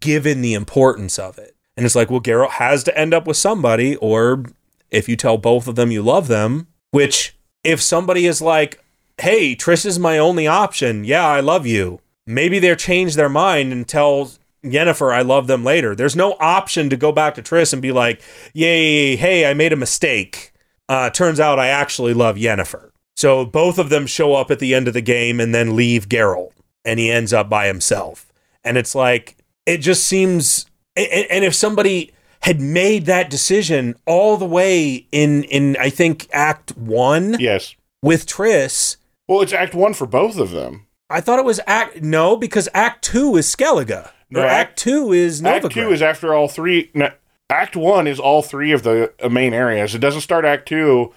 [0.00, 1.56] given the importance of it.
[1.76, 4.44] And it's like, well, Geralt has to end up with somebody, or
[4.90, 8.82] if you tell both of them you love them, which if somebody is like,
[9.18, 12.00] hey, Triss is my only option, yeah, I love you.
[12.26, 14.32] Maybe they'll change their mind and tell
[14.64, 15.94] Yennefer I love them later.
[15.94, 19.72] There's no option to go back to Triss and be like, yay, hey, I made
[19.72, 20.52] a mistake.
[20.88, 22.90] Uh, turns out I actually love Yennefer.
[23.16, 26.08] So both of them show up at the end of the game and then leave
[26.08, 26.52] Geralt,
[26.84, 28.32] and he ends up by himself.
[28.62, 34.36] And it's like, it just seems, and, and if somebody had made that decision all
[34.36, 37.74] the way in, in I think, Act One Yes.
[38.02, 38.96] with Triss,
[39.28, 40.86] Well, it's Act One for both of them.
[41.10, 44.10] I thought it was Act, no, because Act Two is Skellige.
[44.30, 45.64] No, Act- Act Two is Novigrad.
[45.64, 46.90] Act Two is after all three.
[46.94, 47.10] No,
[47.50, 49.94] Act One is all three of the uh, main areas.
[49.94, 51.12] It doesn't start Act Two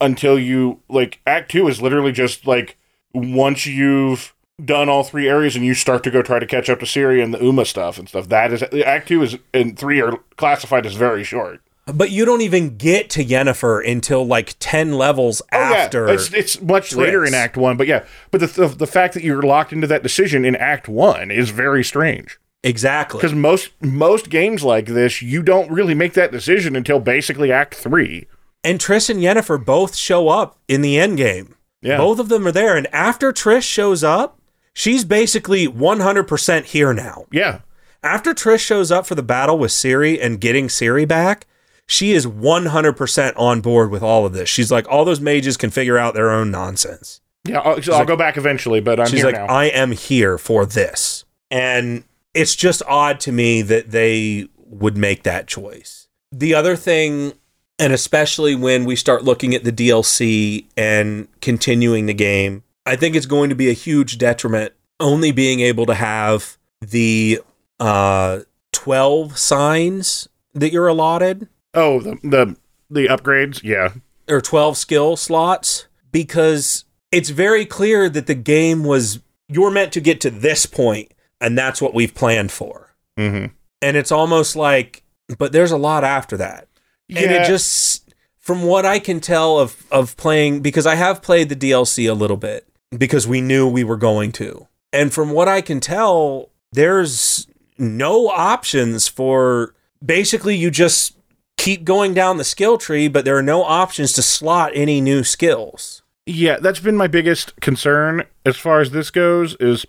[0.00, 1.20] until you like.
[1.26, 2.76] Act Two is literally just like
[3.14, 4.32] once you've
[4.62, 7.22] done all three areas and you start to go try to catch up to Ciri
[7.22, 8.28] and the Uma stuff and stuff.
[8.28, 11.60] That is Act Two is and three are classified as very short.
[11.86, 16.04] But you don't even get to Yennefer until like 10 levels after.
[16.04, 16.14] Oh, yeah.
[16.14, 19.24] it's it's much later in Act One, but yeah, but the, the the fact that
[19.24, 22.38] you're locked into that decision in Act One is very strange.
[22.62, 23.18] exactly.
[23.18, 27.74] Because most most games like this, you don't really make that decision until basically Act
[27.74, 28.28] Three.
[28.62, 31.56] And Triss and Yennefer both show up in the end game.
[31.80, 31.96] Yeah.
[31.96, 32.76] Both of them are there.
[32.76, 34.38] And after Triss shows up,
[34.74, 37.26] she's basically 100% here now.
[37.30, 37.60] Yeah,
[38.02, 41.46] After Triss shows up for the battle with Ciri and getting Ciri back,
[41.86, 44.48] she is 100% on board with all of this.
[44.48, 47.20] She's like, all those mages can figure out their own nonsense.
[47.44, 47.58] yeah.
[47.60, 49.46] I'll, I'll go back eventually, but I'm She's like, now.
[49.46, 51.24] I am here for this.
[51.50, 52.04] And
[52.34, 56.08] it's just odd to me that they would make that choice.
[56.30, 57.34] The other thing,
[57.78, 63.14] and especially when we start looking at the DLC and continuing the game, I think
[63.16, 67.40] it's going to be a huge detriment only being able to have the
[67.80, 68.40] uh
[68.72, 72.56] 12 signs that you're allotted Oh, the the
[72.90, 73.92] the upgrades, yeah.
[74.28, 80.00] or 12 skill slots because it's very clear that the game was you're meant to
[80.00, 82.94] get to this point and that's what we've planned for.
[83.18, 83.46] Mm-hmm.
[83.80, 85.02] And it's almost like
[85.38, 86.68] but there's a lot after that.
[87.08, 91.48] And it just from what I can tell of of playing because I have played
[91.48, 92.66] the DLC a little bit
[92.96, 94.68] because we knew we were going to.
[94.92, 97.46] And from what I can tell there's
[97.78, 99.74] no options for
[100.04, 101.16] basically you just
[101.56, 105.22] keep going down the skill tree but there are no options to slot any new
[105.22, 106.02] skills.
[106.26, 109.86] Yeah, that's been my biggest concern as far as this goes is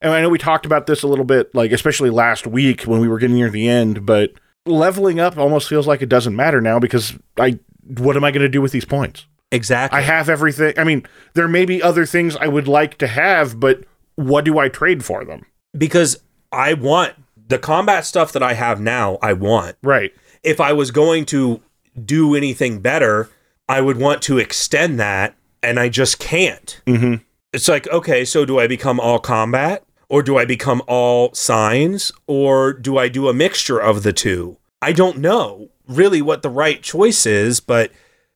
[0.00, 3.00] and I know we talked about this a little bit like especially last week when
[3.00, 4.32] we were getting near the end, but
[4.66, 8.42] leveling up almost feels like it doesn't matter now because I what am I going
[8.42, 9.26] to do with these points?
[9.54, 9.98] Exactly.
[9.98, 10.74] I have everything.
[10.76, 13.84] I mean, there may be other things I would like to have, but
[14.16, 15.46] what do I trade for them?
[15.76, 16.16] because
[16.52, 17.14] I want
[17.48, 19.76] the combat stuff that I have now, I want.
[19.82, 20.12] Right.
[20.44, 21.60] If I was going to
[22.04, 23.28] do anything better,
[23.68, 25.34] I would want to extend that,
[25.64, 26.80] and I just can't.
[26.86, 27.22] Mhm.
[27.52, 32.12] It's like, okay, so do I become all combat, or do I become all signs,
[32.28, 34.56] or do I do a mixture of the two?
[34.80, 37.90] I don't know really what the right choice is, but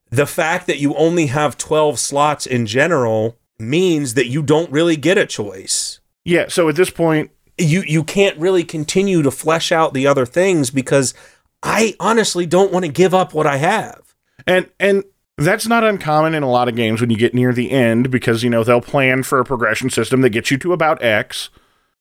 [0.09, 4.95] the fact that you only have 12 slots in general means that you don't really
[4.95, 9.71] get a choice Yeah, so at this point, you you can't really continue to flesh
[9.71, 11.13] out the other things because
[11.63, 14.13] I honestly don't want to give up what I have.
[14.45, 15.03] And and
[15.37, 18.43] that's not uncommon in a lot of games when you get near the end because
[18.43, 21.49] you know they'll plan for a progression system that gets you to about X.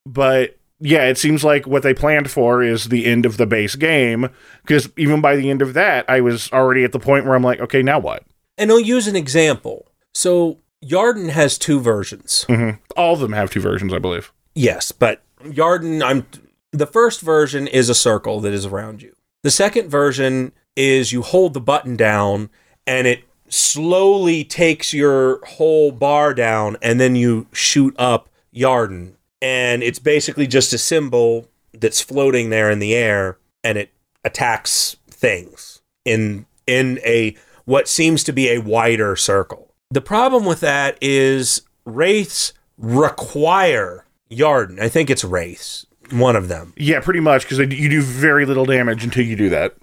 [0.04, 3.74] But yeah, it seems like what they planned for is the end of the base
[3.74, 4.28] game
[4.62, 7.42] because even by the end of that, I was already at the point where I'm
[7.42, 8.22] like, okay, now what?
[8.56, 9.86] And I'll use an example.
[10.14, 12.44] So Yrden has two versions.
[12.44, 14.32] hmm All of them have two versions, I believe.
[14.54, 16.26] Yes, but Yrden, I'm
[16.72, 19.14] the first version is a circle that is around you.
[19.42, 22.50] The second version is you hold the button down
[22.86, 29.14] and it slowly takes your whole bar down and then you shoot up Yrden.
[29.40, 33.92] And it's basically just a symbol that's floating there in the air and it
[34.24, 39.74] attacks things in in a what seems to be a wider circle.
[39.90, 44.80] The problem with that is wraiths require Yrden.
[44.80, 46.72] I think it's wraiths, one of them.
[46.76, 49.76] Yeah, pretty much because you do very little damage until you do that.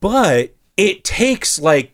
[0.00, 1.92] But it takes like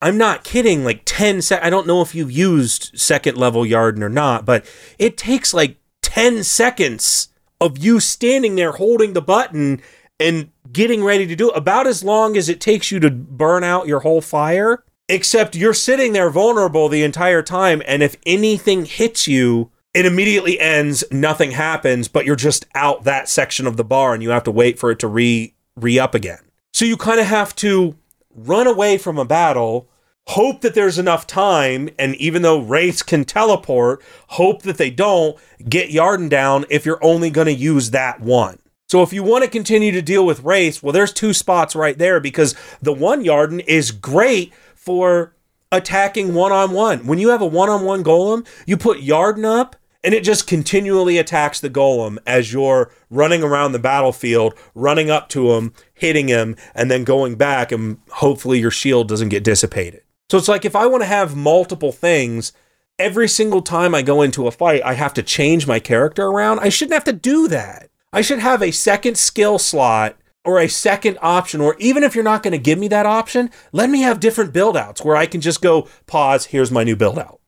[0.00, 4.02] I'm not kidding, like 10 sec I don't know if you've used second level Yrden
[4.02, 4.64] or not, but
[4.98, 5.76] it takes like
[6.18, 7.28] 10 seconds
[7.60, 9.80] of you standing there holding the button
[10.18, 13.62] and getting ready to do it, about as long as it takes you to burn
[13.62, 14.82] out your whole fire.
[15.08, 20.58] Except you're sitting there vulnerable the entire time, and if anything hits you, it immediately
[20.58, 24.42] ends, nothing happens, but you're just out that section of the bar and you have
[24.42, 26.40] to wait for it to re re up again.
[26.72, 27.94] So you kind of have to
[28.34, 29.88] run away from a battle,
[30.28, 35.38] hope that there's enough time, and even though Wraiths can teleport, hope that they don't
[35.68, 38.58] get Yrden down if you're only going to use that one.
[38.88, 41.96] So if you want to continue to deal with Wraiths, well, there's two spots right
[41.96, 45.34] there because the one Yrden is great for
[45.72, 47.06] attacking one on one.
[47.06, 50.46] When you have a one on one golem, you put Yrden up and it just
[50.46, 56.28] continually attacks the golem as you're running around the battlefield, running up to him, hitting
[56.28, 60.02] him, and then going back, and hopefully your shield doesn't get dissipated.
[60.30, 62.52] So it's like if I want to have multiple things,
[62.98, 66.60] every single time I go into a fight, I have to change my character around.
[66.60, 67.88] I shouldn't have to do that.
[68.12, 72.24] I should have a second skill slot or a second option, or even if you're
[72.24, 75.26] not going to give me that option, let me have different build outs where I
[75.26, 77.40] can just go pause, here's my new build out.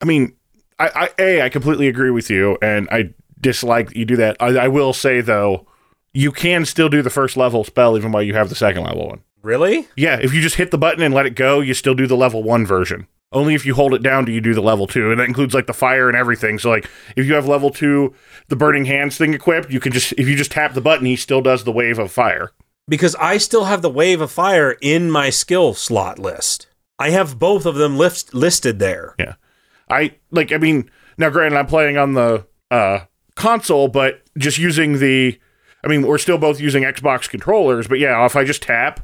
[0.00, 0.34] I mean,
[0.78, 4.36] I, I a I completely agree with you, and I dislike you do that.
[4.40, 5.66] I, I will say though,
[6.14, 9.08] you can still do the first level spell even while you have the second level
[9.08, 9.20] one.
[9.42, 9.88] Really?
[9.96, 12.16] Yeah, if you just hit the button and let it go, you still do the
[12.16, 13.06] level one version.
[13.32, 15.54] Only if you hold it down do you do the level two, and that includes
[15.54, 16.58] like the fire and everything.
[16.58, 18.14] So like, if you have level two,
[18.48, 21.16] the burning hands thing equipped, you can just if you just tap the button, he
[21.16, 22.52] still does the wave of fire.
[22.88, 26.66] Because I still have the wave of fire in my skill slot list.
[26.98, 29.14] I have both of them list- listed there.
[29.18, 29.34] Yeah,
[29.88, 30.52] I like.
[30.52, 33.00] I mean, now granted, I'm playing on the uh,
[33.34, 35.38] console, but just using the.
[35.82, 39.00] I mean, we're still both using Xbox controllers, but yeah, if I just tap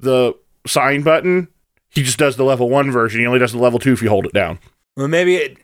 [0.00, 0.34] the
[0.66, 1.48] sign button,
[1.90, 3.20] he just does the level one version.
[3.20, 4.58] He only does the level two if you hold it down.
[4.96, 5.56] Well, maybe it,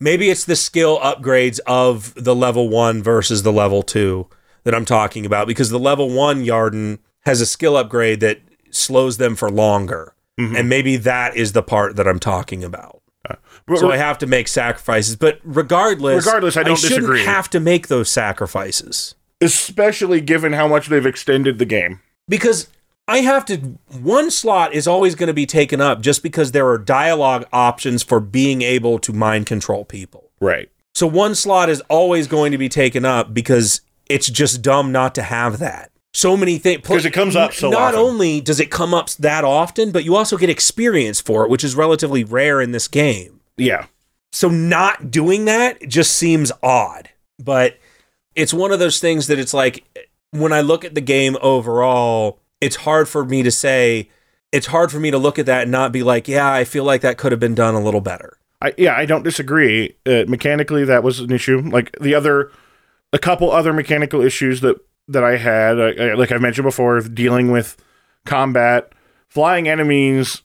[0.00, 4.28] maybe it's the skill upgrades of the level one versus the level two
[4.64, 5.46] that I'm talking about.
[5.46, 10.14] Because the level one Yrden has a skill upgrade that slows them for longer.
[10.40, 10.58] Mhm.
[10.58, 13.00] And maybe that is the part that I'm talking about.
[13.66, 15.14] But So I have to make sacrifices.
[15.14, 17.24] But regardless, Regardless, I don't shouldn't disagree.
[17.24, 21.98] have to make those sacrifices especially given how much they've extended the game.
[22.28, 22.68] because
[23.12, 23.56] I have to.
[24.00, 28.02] One slot is always going to be taken up just because there are dialogue options
[28.02, 30.30] for being able to mind control people.
[30.40, 30.70] Right.
[30.94, 35.14] So one slot is always going to be taken up because it's just dumb not
[35.16, 35.90] to have that.
[36.14, 38.00] So many things because it comes up so Not often.
[38.00, 41.64] only does it come up that often, but you also get experience for it, which
[41.64, 43.40] is relatively rare in this game.
[43.56, 43.86] Yeah.
[44.30, 47.10] So not doing that just seems odd.
[47.38, 47.78] But
[48.34, 49.84] it's one of those things that it's like
[50.30, 54.08] when I look at the game overall, it's hard for me to say
[54.52, 56.84] it's hard for me to look at that and not be like, yeah, I feel
[56.84, 58.38] like that could have been done a little better.
[58.62, 59.96] I yeah, I don't disagree.
[60.06, 61.60] Uh, mechanically, that was an issue.
[61.60, 62.52] Like the other,
[63.12, 64.76] a couple other mechanical issues that
[65.08, 67.76] that I had, I, I, like I mentioned before, dealing with
[68.24, 68.92] combat,
[69.28, 70.42] flying enemies,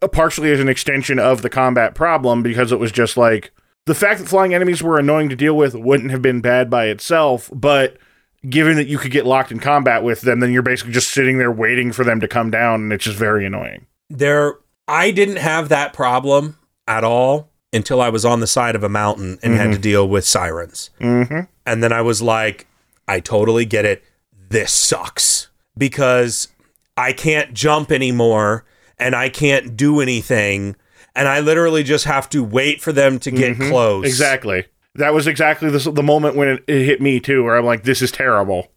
[0.00, 3.52] uh, partially as an extension of the combat problem because it was just like
[3.84, 6.86] the fact that flying enemies were annoying to deal with wouldn't have been bad by
[6.86, 7.98] itself, but
[8.48, 11.38] given that you could get locked in combat with them, then you're basically just sitting
[11.38, 13.86] there waiting for them to come down, and it's just very annoying.
[14.10, 14.58] there
[14.88, 18.88] I didn't have that problem at all until I was on the side of a
[18.88, 20.88] mountain and had to deal with sirens.
[20.98, 21.40] Mm-hmm.
[21.66, 22.66] And then I was like,
[23.06, 24.02] I totally get it.
[24.48, 26.48] This sucks because
[26.96, 28.64] I can't jump anymore
[28.98, 30.76] and I can't do anything.
[31.14, 34.06] And I literally just have to wait for them to get close.
[34.06, 34.64] Exactly.
[34.98, 37.84] That was exactly the, the moment when it, it hit me too, where I'm like,
[37.84, 38.68] "This is terrible."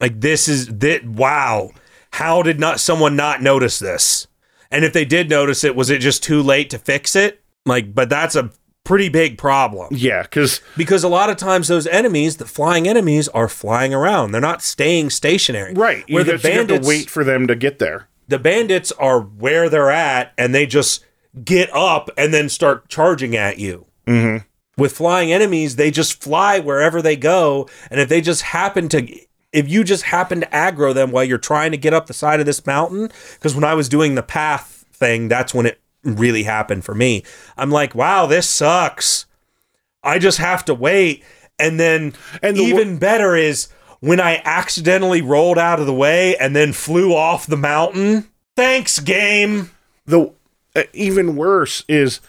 [0.00, 1.70] Like this is that wow.
[2.12, 4.26] How did not someone not notice this?
[4.70, 7.42] And if they did notice it, was it just too late to fix it?
[7.66, 8.50] Like, but that's a
[8.84, 9.88] pretty big problem.
[9.90, 14.32] Yeah, because Because a lot of times those enemies, the flying enemies, are flying around.
[14.32, 15.74] They're not staying stationary.
[15.74, 18.08] right, Where you, the you have bandits to wait for them to get there.
[18.28, 21.04] the bandits are where they're at and they just
[21.44, 23.86] get up and then start charging at you.
[24.06, 24.46] Mm-hmm.
[24.78, 27.68] With flying enemies, they just fly wherever they go.
[27.90, 29.12] And if they just happen to,
[29.52, 32.40] if you just happen to aggro them while you're trying to get up the side
[32.40, 36.44] of this mountain, because when I was doing the path thing, that's when it really
[36.44, 37.24] happened for me.
[37.56, 39.26] I'm like, wow, this sucks.
[40.02, 41.24] I just have to wait.
[41.58, 43.68] And then, And the even better is
[44.00, 48.28] when I accidentally rolled out of the way and then flew off the mountain.
[48.54, 49.70] Thanks, game.
[50.06, 50.32] The
[50.76, 52.20] uh, even worse is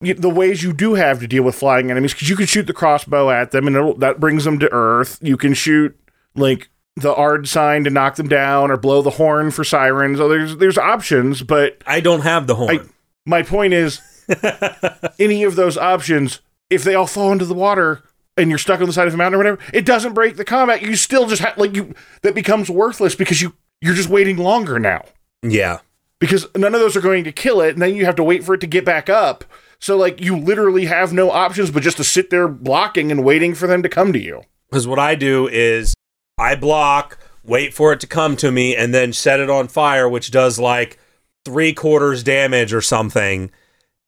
[0.00, 2.72] the ways you do have to deal with flying enemies because you can shoot the
[2.72, 5.18] crossbow at them and it'll, that brings them to earth.
[5.22, 5.98] You can shoot
[6.34, 10.20] like the Ard sign to knock them down or blow the horn for sirens.
[10.20, 12.90] Oh, there's there's options, but I don't have the horn.
[13.24, 14.00] my point is
[15.18, 16.40] any of those options,
[16.70, 18.02] if they all fall into the water
[18.36, 20.44] and you're stuck on the side of the mountain or whatever, it doesn't break the
[20.44, 20.82] combat.
[20.82, 24.78] You still just have like you that becomes worthless because you you're just waiting longer
[24.78, 25.04] now.
[25.42, 25.80] yeah.
[26.18, 28.42] Because none of those are going to kill it, and then you have to wait
[28.42, 29.44] for it to get back up.
[29.78, 33.54] So like you literally have no options but just to sit there blocking and waiting
[33.54, 34.42] for them to come to you.
[34.70, 35.94] Because what I do is
[36.38, 40.08] I block, wait for it to come to me, and then set it on fire,
[40.08, 40.98] which does like
[41.44, 43.50] three quarters damage or something.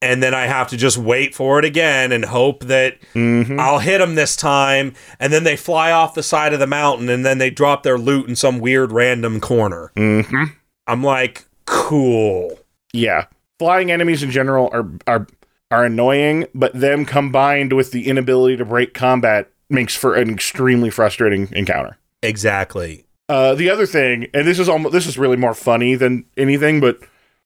[0.01, 3.59] And then I have to just wait for it again and hope that Mm-hmm.
[3.59, 4.93] I'll hit them this time.
[5.19, 7.97] And then they fly off the side of the mountain and then they drop their
[7.97, 9.91] loot in some weird random corner.
[9.97, 10.43] Mm-hmm.
[10.87, 12.59] I'm like, cool.
[12.93, 13.25] Yeah.
[13.57, 15.27] Flying enemies in general are are
[15.71, 20.89] are annoying, but them combined with the inability to break combat makes for an extremely
[20.89, 21.97] frustrating encounter.
[22.23, 23.05] Exactly.
[23.27, 26.79] Uh, the other thing, and this is almost this is really more funny than anything,
[26.79, 26.99] but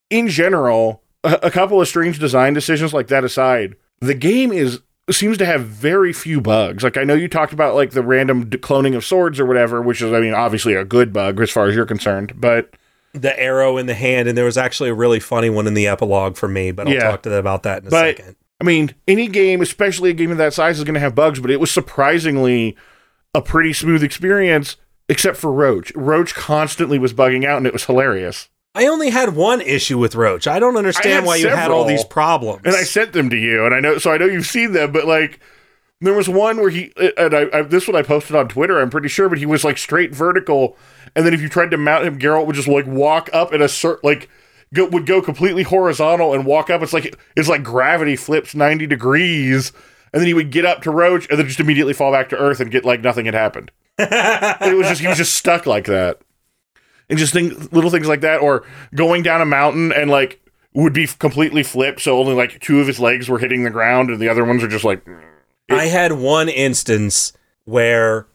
[0.08, 4.80] in general, a, a couple of strange design decisions like that aside, the game is
[5.10, 6.82] seems to have very few bugs.
[6.82, 10.00] Like I know you talked about like the random cloning of swords or whatever, which
[10.00, 12.74] is I mean obviously a good bug as far as you're concerned, but
[13.14, 15.86] The arrow in the hand, and there was actually a really funny one in the
[15.86, 17.10] epilogue for me, but I'll Yeah.
[17.10, 18.36] talk to them about that in a But- second.
[18.60, 21.40] I mean, any game, especially a game of that size, is going to have bugs,
[21.40, 22.76] but it was surprisingly
[23.34, 24.76] a pretty smooth experience,
[25.08, 25.92] except for Roach.
[25.96, 28.48] Roach constantly was bugging out, and it was hilarious.
[28.74, 30.46] I only had one issue with Roach.
[30.46, 32.62] I don't understand had why you had all these problems.
[32.64, 34.92] And I sent them to you, and I know, so I know you've seen them,
[34.92, 35.38] but like,
[36.00, 38.90] there was one where he, and I, I this one I posted on Twitter, I'm
[38.90, 40.76] pretty sure, but he was like straight vertical,
[41.16, 43.62] and then if you tried to mount him, Geralt would just like walk up in
[43.62, 44.28] a cert, like,
[44.72, 46.82] go, would go completely horizontal and walk up.
[46.82, 49.72] It's like it's like gravity flips 90 degrees,
[50.12, 52.36] and then he would get up to Roach, and then just immediately fall back to
[52.36, 53.70] Earth and get like nothing had happened.
[53.98, 56.20] it was just he was just stuck like that,
[57.08, 60.40] and just think little things like that, or going down a mountain and like
[60.74, 64.10] would be completely flipped, so only like two of his legs were hitting the ground,
[64.10, 65.04] and the other ones are just like.
[65.70, 67.32] I had one instance
[67.64, 68.26] where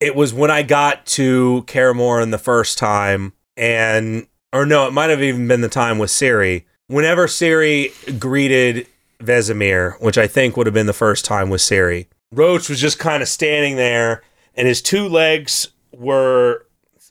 [0.00, 4.92] it was when I got to Kaer Morhen the first time, and or no, it
[4.92, 6.64] might have even been the time with Ciri.
[6.86, 8.86] Whenever Ciri greeted
[9.20, 12.98] Vesemir, which I think would have been the first time with Ciri, Roach was just
[12.98, 14.22] kind of standing there,
[14.54, 16.66] and his two legs were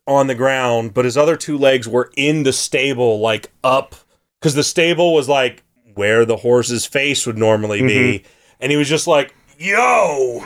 [0.07, 3.95] on the ground, but his other two legs were in the stable, like up,
[4.39, 5.63] because the stable was like
[5.95, 8.27] where the horse's face would normally be, mm-hmm.
[8.61, 10.45] and he was just like, "Yo,"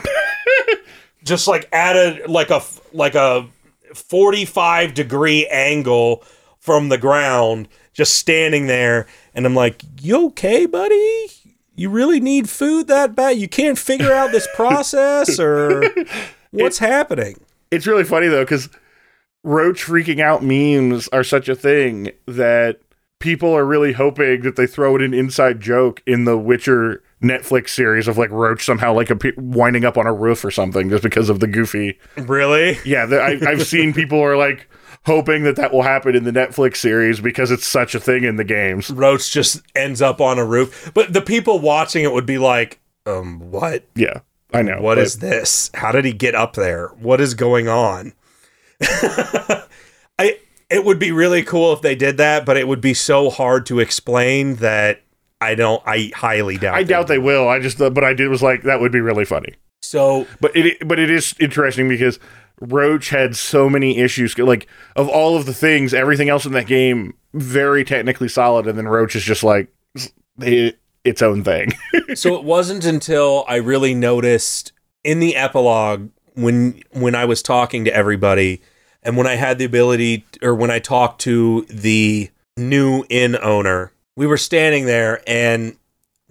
[1.24, 2.62] just like at a like a
[2.92, 3.48] like a
[3.94, 6.24] forty five degree angle
[6.58, 11.28] from the ground, just standing there, and I'm like, "You okay, buddy?"
[11.74, 13.38] You really need food that bad?
[13.38, 15.82] You can't figure out this process, or
[16.50, 17.40] what's happening?
[17.70, 18.68] It's really funny though because
[19.42, 22.80] Roach freaking out memes are such a thing that
[23.18, 27.70] people are really hoping that they throw in an inside joke in the Witcher Netflix
[27.70, 31.02] series of like Roach somehow like a, winding up on a roof or something just
[31.02, 31.98] because of the goofy.
[32.16, 32.78] Really?
[32.84, 34.68] Yeah, the, I, I've seen people are like
[35.06, 38.36] hoping that that will happen in the Netflix series because it's such a thing in
[38.36, 38.90] the games.
[38.90, 42.80] Roach just ends up on a roof, but the people watching it would be like,
[43.06, 43.84] um, what?
[43.94, 44.20] Yeah,
[44.52, 44.80] I know.
[44.80, 45.70] What but- is this?
[45.74, 46.88] How did he get up there?
[47.00, 48.12] What is going on?
[50.18, 50.38] I
[50.70, 53.66] it would be really cool if they did that, but it would be so hard
[53.66, 55.02] to explain that
[55.42, 57.48] I don't I highly doubt I doubt they will.
[57.48, 59.54] I just, uh, but I did was like that would be really funny.
[59.80, 62.18] So But it, but it is interesting because
[62.60, 64.38] Roach had so many issues.
[64.38, 68.78] Like of all of the things, everything else in that game very technically solid, and
[68.78, 69.68] then Roach is just like
[70.38, 71.72] it, its own thing.
[72.14, 74.72] so it wasn't until I really noticed
[75.02, 78.62] in the epilogue when when I was talking to everybody
[79.02, 83.92] and when I had the ability or when I talked to the new inn owner,
[84.16, 85.76] we were standing there and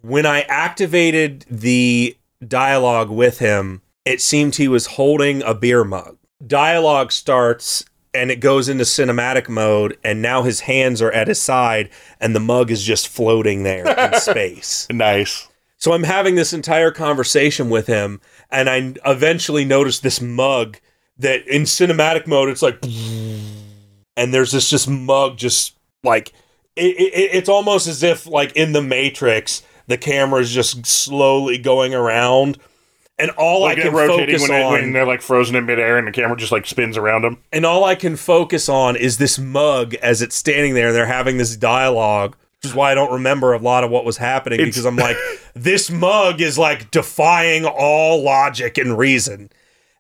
[0.02, 2.18] when I activated the
[2.48, 6.18] dialogue with him, it seemed he was holding a beer mug.
[6.46, 11.42] Dialogue starts and it goes into cinematic mode and now his hands are at his
[11.42, 14.88] side and the mug is just floating there in space.
[14.90, 15.48] nice.
[15.82, 18.22] So I'm having this entire conversation with him,
[18.52, 20.78] and I eventually notice this mug
[21.18, 22.86] that in cinematic mode it's like,
[24.16, 26.34] and there's this just mug just like
[26.76, 31.58] it, it, it's almost as if like in the Matrix the camera is just slowly
[31.58, 32.58] going around,
[33.20, 36.08] and all Like I can focus when, on when they're like frozen in midair and
[36.08, 37.38] the camera just like spins around them.
[37.52, 40.94] and all I can focus on is this mug as it's standing there.
[40.94, 44.18] They're having this dialogue, which is why I don't remember a lot of what was
[44.18, 45.18] happening It's- because I'm like,
[45.54, 49.50] this mug is like defying all logic and reason.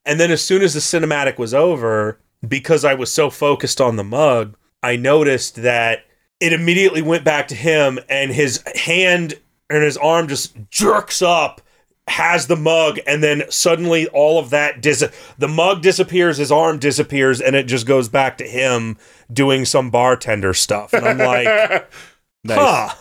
[0.05, 2.17] And then as soon as the cinematic was over,
[2.47, 6.05] because I was so focused on the mug, I noticed that
[6.41, 9.35] it immediately went back to him and his hand
[9.69, 11.61] and his arm just jerks up
[12.07, 16.79] has the mug and then suddenly all of that dis- the mug disappears his arm
[16.79, 18.97] disappears and it just goes back to him
[19.31, 21.47] doing some bartender stuff and i'm like
[22.43, 22.57] Nice.
[22.57, 22.95] huh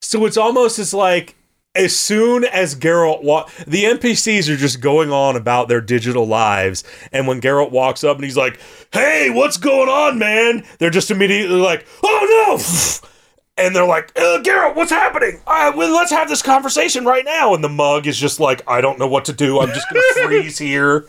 [0.00, 1.34] so it's almost as like
[1.74, 6.84] as soon as Geralt wa- the NPCs are just going on about their digital lives,
[7.12, 8.58] and when Geralt walks up and he's like,
[8.92, 13.08] "Hey, what's going on, man?" They're just immediately like, "Oh no!"
[13.56, 15.40] And they're like, uh, "Geralt, what's happening?
[15.46, 18.80] Uh, well, let's have this conversation right now." And the mug is just like, "I
[18.80, 19.60] don't know what to do.
[19.60, 21.06] I'm just gonna freeze here."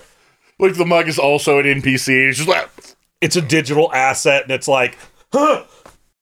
[0.59, 2.29] Like the mug is also an NPC.
[2.29, 2.69] It's just like
[3.19, 4.95] It's a digital asset, and it's like,
[5.33, 5.63] "Huh."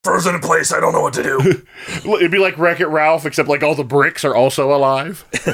[0.03, 0.73] Frozen in place.
[0.73, 1.65] I don't know what to do.
[2.15, 5.23] it'd be like Wreck It Ralph, except like all the bricks are also alive.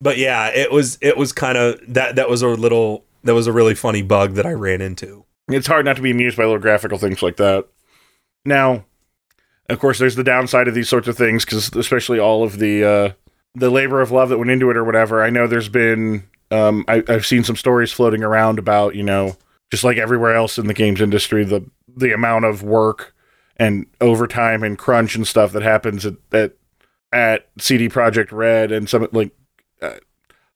[0.00, 3.46] but yeah, it was it was kind of that that was a little that was
[3.46, 5.24] a really funny bug that I ran into.
[5.48, 7.66] It's hard not to be amused by little graphical things like that.
[8.44, 8.84] Now,
[9.68, 12.84] of course, there's the downside of these sorts of things because, especially all of the
[12.84, 13.12] uh,
[13.54, 15.22] the labor of love that went into it or whatever.
[15.22, 19.36] I know there's been um, I, I've seen some stories floating around about you know
[19.70, 21.68] just like everywhere else in the games industry, the
[21.98, 23.14] the amount of work
[23.56, 26.52] and overtime and crunch and stuff that happens at at,
[27.12, 29.32] at CD Projekt Red and some like
[29.82, 29.96] uh,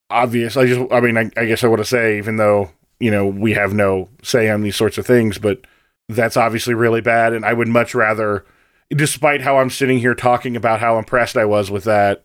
[0.09, 0.57] obvious.
[0.57, 3.27] I just I mean I, I guess I want to say even though you know
[3.27, 5.61] we have no say on these sorts of things, but
[6.09, 7.33] that's obviously really bad.
[7.33, 8.45] And I would much rather,
[8.89, 12.23] despite how I'm sitting here talking about how impressed I was with that.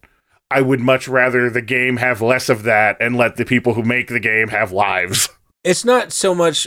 [0.51, 3.83] I would much rather the game have less of that and let the people who
[3.83, 5.29] make the game have lives.
[5.63, 6.67] It's not so much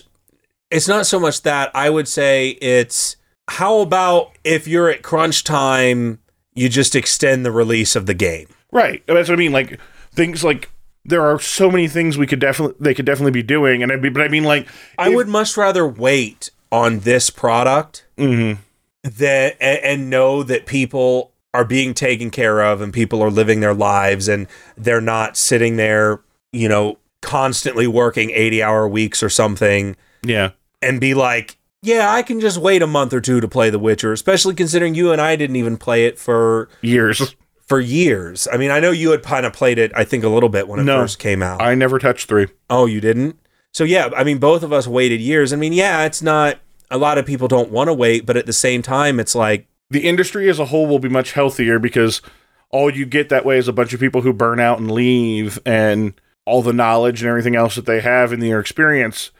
[0.71, 3.17] it's not so much that I would say it's
[3.49, 6.19] how about if you're at crunch time
[6.53, 8.47] you just extend the release of the game.
[8.71, 9.03] Right.
[9.07, 9.51] That's what I mean.
[9.51, 9.79] Like
[10.11, 10.69] things like
[11.03, 13.97] there are so many things we could definitely they could definitely be doing, and I
[13.97, 14.67] mean, but I mean like
[14.97, 18.57] I would much rather wait on this product mhm.
[19.03, 23.59] that and, and know that people are being taken care of and people are living
[23.59, 24.47] their lives and
[24.77, 26.21] they're not sitting there,
[26.53, 30.51] you know, constantly working 80 hour weeks or something yeah.
[30.81, 33.79] And be like Yeah, I can just wait a month or two to play The
[33.79, 37.35] Witcher, especially considering you and I didn't even play it for Years.
[37.67, 38.47] for years.
[38.51, 40.67] I mean, I know you had kind of played it, I think, a little bit
[40.67, 40.99] when it No.
[41.01, 41.61] first came out.
[41.61, 42.47] I never touched three.
[42.69, 43.39] oh, you didn't?
[43.73, 45.53] So yeah, I mean, both of us waited years.
[45.53, 46.57] I mean, yeah, it's not.
[46.89, 49.65] A lot of people don't want to wait, but at the same time, it's like,
[49.89, 52.21] The industry as a whole will be much healthier because
[52.69, 55.57] all you get that way is a bunch of people who burn out and leave,
[55.65, 56.13] and
[56.45, 59.31] all the knowledge and everything else that they have in their experience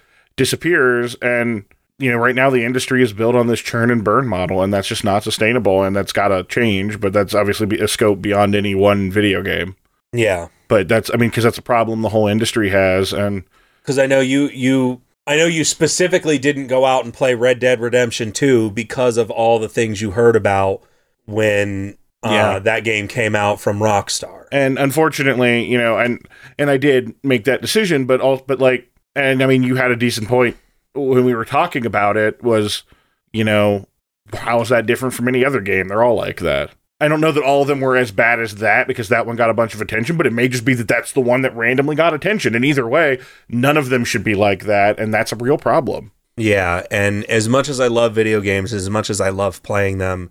[0.41, 1.15] disappears.
[1.21, 1.65] And
[1.99, 4.73] you know, right now the industry is built on this churn and burn model, and
[4.73, 6.99] that's just not sustainable, and that's got to change.
[6.99, 9.75] But that's obviously a scope beyond any one video game.
[10.11, 13.43] yeah, But that's, I mean, because that's a problem the whole industry has, and
[13.83, 17.59] because I know you you I know you specifically didn't go out and play Red
[17.59, 20.81] Dead Redemption 2 because of all the things you heard about
[21.25, 22.59] when uh, Yeah.
[22.59, 24.45] that game came out from Rockstar.
[24.51, 26.27] and unfortunately, you know, and
[26.57, 29.91] and I did make that decision, but all but like, and I mean, you had
[29.91, 30.57] a decent point
[30.93, 32.43] when we were talking about it.
[32.43, 32.83] Was
[33.31, 33.87] you know,
[34.33, 35.87] how is that different from any other game?
[35.87, 36.71] They're all like that.
[36.99, 39.35] I don't know that all of them were as bad as that because that one
[39.35, 41.55] got a bunch of attention, but it may just be that that's the one that
[41.55, 42.53] randomly got attention.
[42.53, 46.11] And either way, none of them should be like that, and that's a real problem.
[46.37, 49.97] Yeah, and as much as I love video games, as much as I love playing
[49.97, 50.29] them,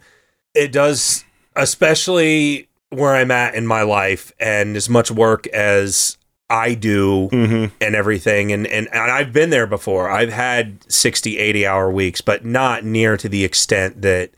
[0.55, 1.25] it does
[1.57, 6.17] especially where I'm at in my life and as much work as
[6.51, 7.75] I do Mm-hmm.
[7.81, 10.11] and everything and, and and I've been there before.
[10.11, 14.31] I've had 60 80 hour weeks, but not near to the extent that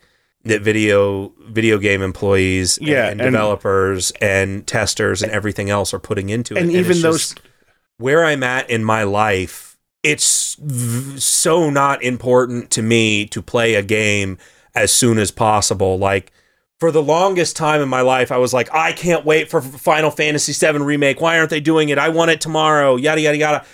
[0.45, 5.95] that video video game employees and- Yeah, and, and- developers and testers and everything else
[5.95, 6.63] are putting into it.
[6.63, 7.35] And even those-
[7.99, 13.75] where I'm at in my life, it's v- so not important to me to play
[13.75, 14.37] a game
[14.75, 15.99] as soon as possible.
[15.99, 16.33] Like
[16.83, 20.11] for the longest time in my life, I was like, I can't wait for Final
[20.11, 21.21] Fantasy VII remake.
[21.21, 21.97] Why aren't they doing it?
[21.97, 22.97] I want it tomorrow.
[22.97, 23.65] Yada yada yada.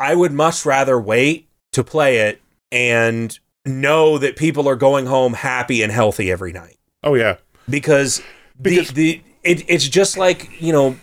[0.00, 2.40] I would much rather wait to play it
[2.72, 7.36] and know that people are going home happy and healthy every night Oh yeah,
[7.68, 8.22] because,
[8.62, 10.96] Because- the the it, it's just like you know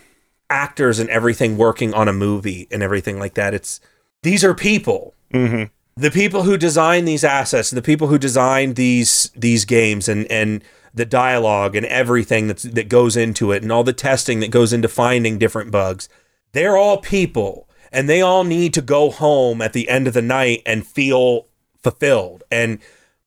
[0.50, 3.54] actors and everything working on a movie and everything like that.
[3.54, 3.78] It's
[4.24, 5.14] these are people.
[5.32, 5.64] mm-hmm.
[5.96, 10.64] The people who design these assets, the people who design these these games, and and
[10.94, 14.72] the dialogue and everything that's, that goes into it, and all the testing that goes
[14.72, 16.08] into finding different bugs.
[16.52, 20.22] They're all people, and they all need to go home at the end of the
[20.22, 21.46] night and feel
[21.82, 22.42] fulfilled.
[22.50, 22.78] And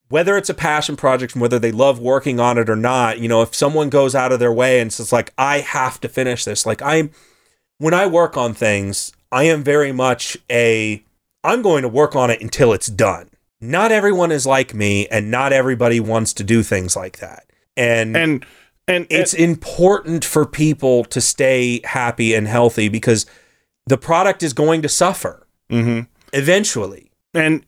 [0.08, 3.28] whether it's a passion project and whether they love working on it or not, you
[3.28, 6.44] know, if someone goes out of their way and says like, I have to finish
[6.44, 7.10] this, like I'm
[7.78, 11.04] when I work on things, I am very much a
[11.42, 13.30] I'm going to work on it until it's done.
[13.60, 17.45] Not everyone is like me and not everybody wants to do things like that.
[17.76, 18.46] And, and
[18.88, 23.26] and it's important for people to stay happy and healthy because
[23.86, 26.02] the product is going to suffer mm-hmm.
[26.32, 27.10] eventually.
[27.34, 27.64] and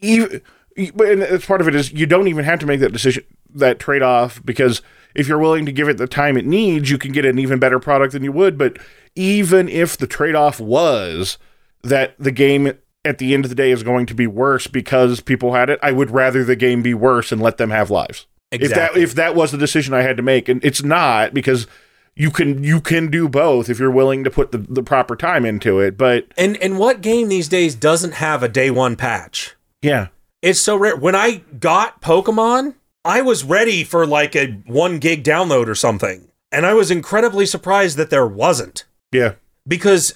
[0.00, 0.42] even
[0.76, 4.02] and part of it is you don't even have to make that decision that trade
[4.02, 4.82] off because
[5.14, 7.58] if you're willing to give it the time it needs you can get an even
[7.58, 8.76] better product than you would but
[9.14, 11.38] even if the trade off was
[11.82, 12.72] that the game
[13.04, 15.78] at the end of the day is going to be worse because people had it
[15.82, 19.14] i would rather the game be worse and let them have lives if that if
[19.14, 21.66] that was the decision i had to make and it's not because
[22.14, 25.44] you can you can do both if you're willing to put the, the proper time
[25.44, 29.54] into it but and and what game these days doesn't have a day one patch?
[29.82, 30.08] yeah
[30.42, 30.96] It's so rare.
[30.96, 32.74] When I got Pokemon,
[33.04, 36.28] I was ready for like a one gig download or something.
[36.50, 38.84] And I was incredibly surprised that there wasn't.
[39.12, 39.34] yeah
[39.68, 40.14] Because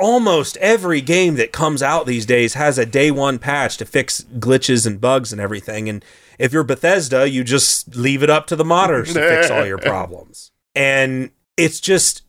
[0.00, 4.26] almost every game that comes out these days has a day one patch to fix
[4.38, 5.88] glitches and bugs and everything.
[5.88, 6.04] And
[6.38, 9.78] if you're Bethesda, you just leave it up to the modders to fix all your
[9.92, 10.52] problems.
[10.74, 12.22] And it's just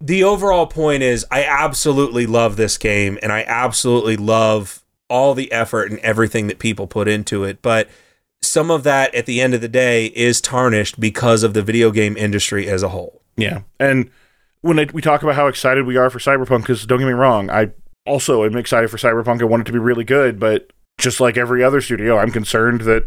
[0.00, 5.50] the overall point is I absolutely love this game and I absolutely love all the
[5.52, 7.62] effort and everything that people put into it.
[7.62, 7.88] But
[8.42, 11.90] some of that at the end of the day is tarnished because of the video
[11.90, 13.22] game industry as a whole.
[13.36, 14.10] Yeah, and
[14.60, 17.50] when we talk about how excited we are for Cyberpunk, because don't get me wrong,
[17.50, 17.70] I
[18.06, 19.40] also am excited for Cyberpunk.
[19.40, 22.82] I want it to be really good, but just like every other studio, I'm concerned
[22.82, 23.06] that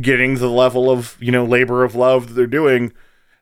[0.00, 2.92] getting the level of you know labor of love that they're doing,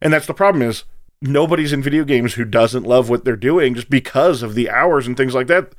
[0.00, 0.84] and that's the problem is
[1.20, 5.06] nobody's in video games who doesn't love what they're doing just because of the hours
[5.06, 5.72] and things like that.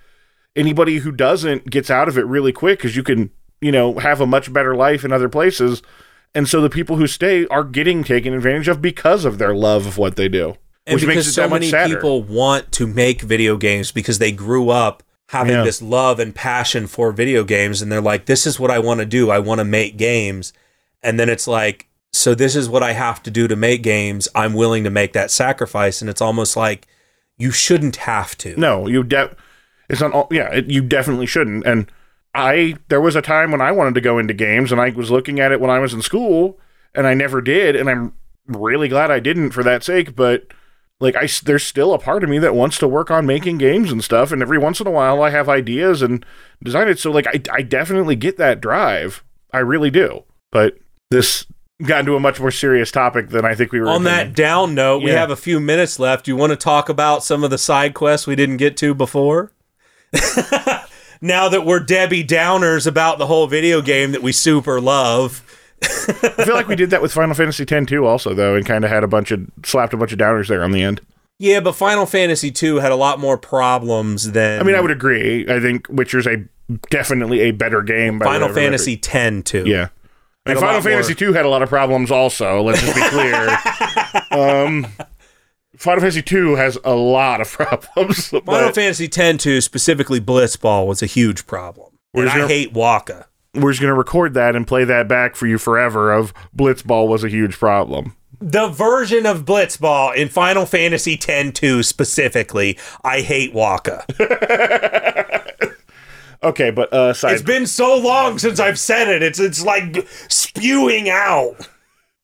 [0.55, 3.31] Anybody who doesn't gets out of it really quick because you can
[3.61, 5.81] you know have a much better life in other places.
[6.33, 9.85] And so the people who stay are getting taken advantage of because of their love
[9.85, 10.57] of what they do.
[10.85, 11.95] And which makes it so many sadder.
[11.95, 15.63] people want to make video games because they grew up having Yeah.
[15.63, 18.99] this love and passion for video games and they're like this is what I want
[18.99, 19.29] to do.
[19.29, 20.53] I want to make games.
[21.01, 24.27] And then it's like so this is what I have to do to make games.
[24.33, 26.01] I'm willing to make that sacrifice.
[26.01, 26.87] And it's almost like
[27.37, 28.57] you shouldn't have to.
[28.57, 29.35] No, you de-
[29.89, 31.65] it's not all, yeah, it, you definitely shouldn't.
[31.65, 31.91] And
[32.33, 35.11] I there was a time when I wanted to go into games and I was
[35.11, 36.59] looking at it when I was in school
[36.93, 38.13] and I never did and I'm
[38.47, 40.47] really glad I didn't for that sake, but
[40.99, 43.91] like I there's still a part of me that wants to work on making games
[43.91, 46.25] and stuff and every once in a while I have ideas and
[46.63, 49.23] design it so like I I definitely get that drive.
[49.51, 50.23] I really do.
[50.51, 50.77] But
[51.11, 51.45] this
[51.83, 54.75] got into a much more serious topic than I think we were On that down
[54.75, 56.27] note, we have a few minutes left.
[56.27, 59.51] You want to talk about some of the side quests we didn't get to before?
[61.21, 65.41] now that we're Debbie Downers about the whole video game that we super love.
[65.83, 68.83] I feel like we did that with Final Fantasy X too also though and kind
[68.83, 71.01] of had a bunch of slapped a bunch of downers there on the end.
[71.37, 74.91] Yeah, but Final Fantasy II had a lot more problems than I mean, I would
[74.91, 75.45] agree.
[75.49, 76.45] I think Witcher's a
[76.89, 78.19] definitely a better game.
[78.19, 78.49] By Final.
[78.49, 79.63] Fantasy X too.
[79.65, 79.89] Yeah.
[80.45, 82.61] And Final Fantasy two had a lot of problems also.
[82.61, 83.57] Let's just be clear.
[84.31, 84.87] um,
[85.75, 88.29] Final Fantasy two has a lot of problems.
[88.29, 91.97] Final Fantasy X too, specifically Blitzball, was a huge problem.
[92.13, 93.25] And I hate Wakka.
[93.55, 96.11] We're just gonna record that and play that back for you forever.
[96.11, 98.15] Of Blitzball was a huge problem.
[98.41, 104.03] The version of Blitzball in Final Fantasy X two specifically, I hate Wakka.
[106.43, 109.23] Okay, but uh, side It's been so long since I've said it.
[109.23, 111.55] It's it's like spewing out.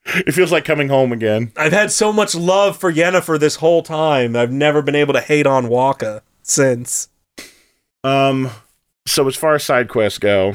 [0.06, 1.52] it feels like coming home again.
[1.58, 4.36] I've had so much love for Yennefer this whole time.
[4.36, 7.10] I've never been able to hate on Wakka since.
[8.04, 8.52] Um,
[9.08, 10.54] so as far as side quests go,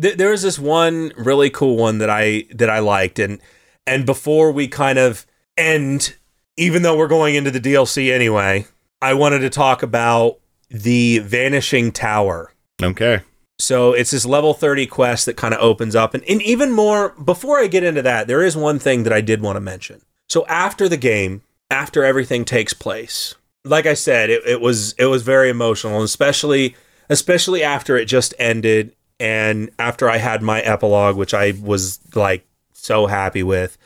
[0.00, 3.40] Th- there was this one really cool one that I that I liked, and
[3.86, 5.26] and before we kind of
[5.56, 6.16] end,
[6.56, 8.66] even though we're going into the DLC anyway,
[9.00, 10.38] I wanted to talk about
[10.70, 12.52] the Vanishing Tower.
[12.82, 13.22] okay,
[13.58, 16.12] So it's this level 30 quest that kind of opens up.
[16.12, 19.22] And, and even more, before I get into that, there is one thing that I
[19.22, 20.02] did want to mention.
[20.28, 23.34] So after the game, after everything takes place,
[23.64, 26.76] like I said, it, it was it was very emotional, especially
[27.08, 32.46] especially after it just ended and after I had my epilogue, which I was like
[32.72, 33.76] so happy with.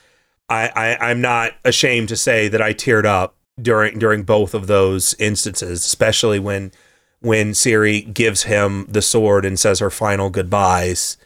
[0.48, 4.66] I, I I'm not ashamed to say that I teared up during during both of
[4.66, 6.72] those instances, especially when
[7.20, 11.16] when Ciri gives him the sword and says her final goodbyes.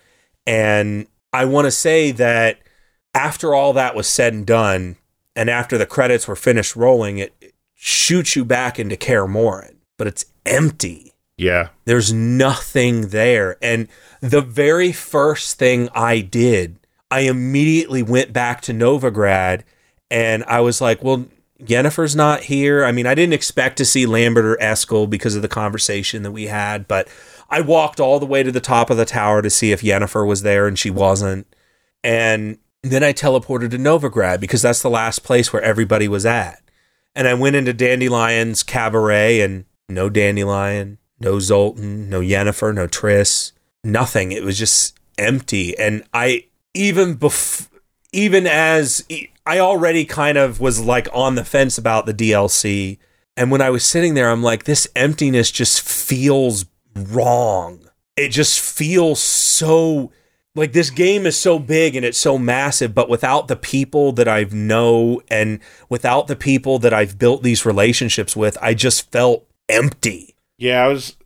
[0.47, 2.61] And I want to say that
[3.15, 4.97] after all that was said and done,
[5.35, 9.77] and after the credits were finished rolling, it it shoots you back into Kaer Morhen,
[9.97, 11.13] but it's empty.
[11.39, 13.59] Yeah, There's nothing there.
[13.61, 13.89] And
[14.21, 16.79] the very first thing I did,
[17.11, 19.63] I immediately went back to Novigrad
[20.11, 21.27] and I was like, well,
[21.61, 22.85] Yennefer's not here.
[22.85, 26.33] I mean, I didn't expect to see Lambert or Eskel because of the conversation that
[26.33, 27.09] we had, but
[27.49, 30.25] I walked all the way to the top of the tower to see if Jennifer
[30.25, 31.47] was there and she wasn't.
[32.03, 36.63] And then I teleported to Novigrad because that's the last place where everybody was at.
[37.15, 43.53] And I went into Dandelion's cabaret and no Dandelion, no Zoltan, no Yennefer, no Triss,
[43.83, 44.33] nothing.
[44.33, 45.77] It was just empty.
[45.79, 47.69] And I even bef-
[48.13, 49.05] even as
[49.45, 52.99] I already kind of was like on the fence about the DLC.
[53.37, 56.65] And when I was sitting there, I'm like, this emptiness just feels
[56.95, 57.81] wrong.
[58.17, 60.11] It just feels so
[60.57, 64.27] like this game is so big and it's so massive, but without the people that
[64.27, 65.61] I've know and
[65.91, 70.36] without the people that I've built these relationships with, I just felt empty.
[70.59, 70.85] Yeah.
[70.85, 71.17] I was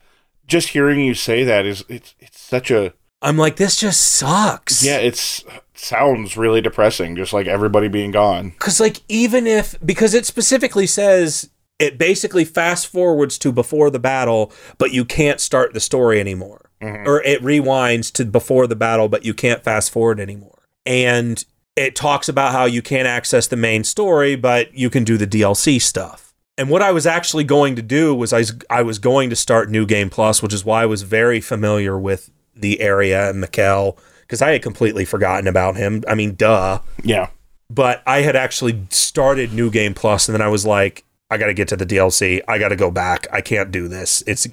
[0.46, 4.82] just hearing you say that is it's it's such a I'm like, this just sucks.
[4.84, 4.96] yeah.
[4.96, 7.16] It's sounds really depressing.
[7.16, 8.50] Just like everybody being gone.
[8.50, 13.98] Because, like, even if, because it specifically says it basically fast forwards to before the
[13.98, 16.70] battle, but you can't start the story anymore.
[16.82, 17.08] Mm-hmm.
[17.08, 20.62] Or it rewinds to before the battle, but you can't fast forward anymore.
[20.86, 21.44] And
[21.76, 25.26] it talks about how you can't access the main story, but you can do the
[25.26, 26.29] DLC stuff.
[26.60, 29.36] And what I was actually going to do was I was, I was going to
[29.36, 33.42] start New Game Plus, which is why I was very familiar with the area and
[33.42, 36.04] Mikkel, because I had completely forgotten about him.
[36.06, 37.30] I mean, duh Yeah.
[37.70, 41.46] but I had actually started New Game Plus, and then I was like, I got
[41.46, 42.42] to get to the DLC.
[42.46, 43.26] I got to go back.
[43.32, 44.22] I can't do this.
[44.26, 44.46] It's.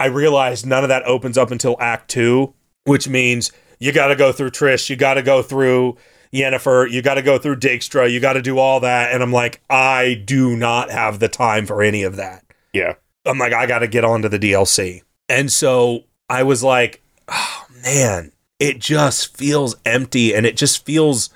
[0.00, 4.16] I realized none of that opens up until Act Two, which means you got to
[4.16, 5.96] go through Triss, you got to go through
[6.32, 9.32] Yennefer, you got to go through Dijkstra, you got to do all that, and I'm
[9.32, 12.44] like, I do not have the time for any of that.
[12.72, 12.94] Yeah.
[13.24, 15.02] I'm like, I got to get onto the DLC.
[15.28, 21.30] And so I was like, oh man, it just feels empty and it just feels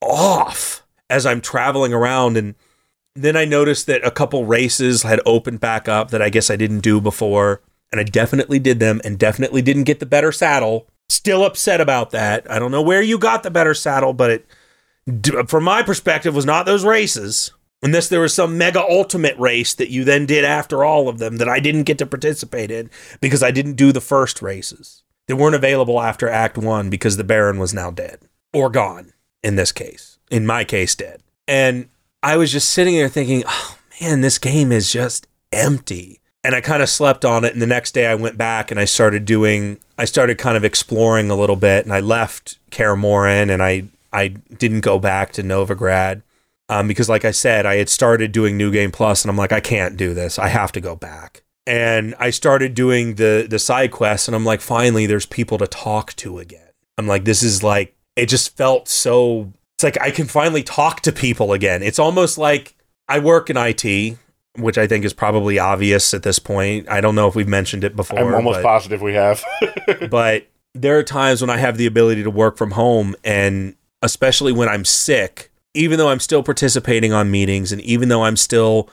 [0.00, 2.36] off as I'm traveling around.
[2.36, 2.54] And
[3.14, 6.56] then I noticed that a couple races had opened back up that I guess I
[6.56, 7.62] didn't do before.
[7.90, 10.86] And I definitely did them and definitely didn't get the better saddle.
[11.08, 12.50] Still upset about that.
[12.50, 16.46] I don't know where you got the better saddle, but it, from my perspective, was
[16.46, 17.50] not those races.
[17.80, 21.36] Unless there was some mega ultimate race that you then did after all of them
[21.36, 22.90] that I didn't get to participate in
[23.20, 25.04] because I didn't do the first races.
[25.28, 28.18] They weren't available after Act One because the Baron was now dead
[28.52, 29.12] or gone
[29.44, 30.18] in this case.
[30.30, 31.22] In my case, dead.
[31.46, 31.88] And
[32.22, 36.20] I was just sitting there thinking, oh man, this game is just empty.
[36.42, 37.52] And I kind of slept on it.
[37.52, 40.64] And the next day I went back and I started doing, I started kind of
[40.64, 41.84] exploring a little bit.
[41.84, 46.22] And I left Kaer Morhen and I, I didn't go back to Novigrad.
[46.70, 49.52] Um, because like I said, I had started doing New Game Plus and I'm like,
[49.52, 50.38] I can't do this.
[50.38, 51.42] I have to go back.
[51.66, 55.66] And I started doing the the side quests and I'm like, finally there's people to
[55.66, 56.70] talk to again.
[56.96, 61.00] I'm like, this is like it just felt so it's like I can finally talk
[61.02, 61.82] to people again.
[61.82, 62.74] It's almost like
[63.08, 64.18] I work in IT,
[64.56, 66.88] which I think is probably obvious at this point.
[66.88, 68.18] I don't know if we've mentioned it before.
[68.18, 69.44] I'm almost but, positive we have.
[70.10, 74.52] but there are times when I have the ability to work from home and especially
[74.52, 78.88] when I'm sick, even though I'm still participating on meetings and even though I'm still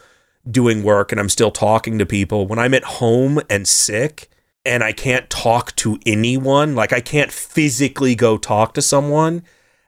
[0.50, 4.30] doing work and I'm still talking to people, when I'm at home and sick
[4.66, 9.44] and I can't talk to anyone, like I can't physically go talk to someone,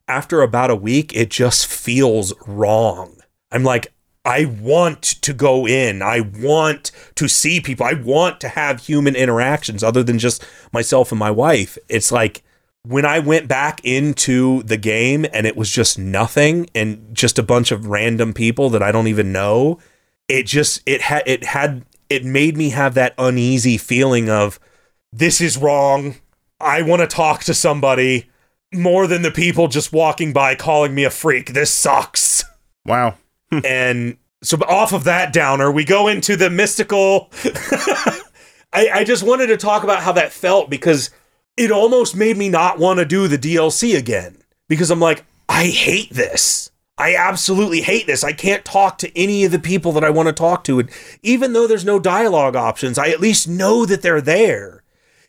[0.07, 3.17] after about a week, it just feels wrong.
[3.51, 3.93] I'm like,
[4.27, 6.01] I want to go in.
[6.01, 7.85] I want to see people.
[7.85, 11.77] I want to have human interactions other than just myself and my wife.
[11.87, 12.43] It's like
[12.83, 17.43] when I went back into the game and it was just nothing and just a
[17.43, 19.79] bunch of random people that I don't even know,
[20.27, 24.59] it just it had it had it made me have that uneasy feeling of
[25.13, 26.15] this is wrong.
[26.59, 28.29] I want to talk to somebody
[28.73, 31.53] more than the people just walking by calling me a freak.
[31.53, 32.43] This sucks.
[32.85, 33.15] Wow.
[33.63, 37.29] and so off of that downer, we go into the mystical.
[38.73, 41.09] I, I just wanted to talk about how that felt because
[41.55, 44.37] it almost made me not want to do the DLC again
[44.67, 46.71] because I'm like, I hate this.
[46.99, 48.23] I absolutely hate this.
[48.23, 50.79] I can't talk to any of the people that I want to talk to.
[50.79, 50.89] And
[51.21, 54.83] even though there's no dialogue options, I at least know that they're there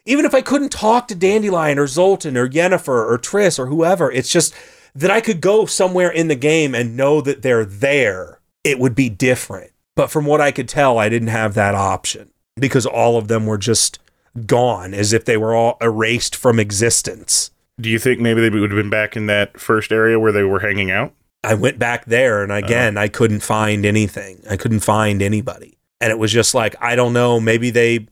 [0.09, 4.11] even if I couldn't talk to Dandelion or Zoltan or Yennefer or Triss or whoever,
[4.11, 4.55] it's just
[4.99, 8.41] that I could go somewhere in the game and know that they're there.
[8.65, 9.71] It would be different.
[9.95, 13.47] But from what I could tell, I didn't have that option because all of them
[13.47, 14.01] were just
[14.45, 17.53] gone as if they were all erased from existence.
[17.81, 20.43] Do you think maybe they would have been back in that first area where they
[20.43, 21.15] were hanging out?
[21.45, 23.05] I went back there and again, uh-huh.
[23.05, 24.43] I couldn't find anything.
[24.51, 25.79] I couldn't find anybody.
[26.01, 28.09] And it was just like, I don't know, maybe they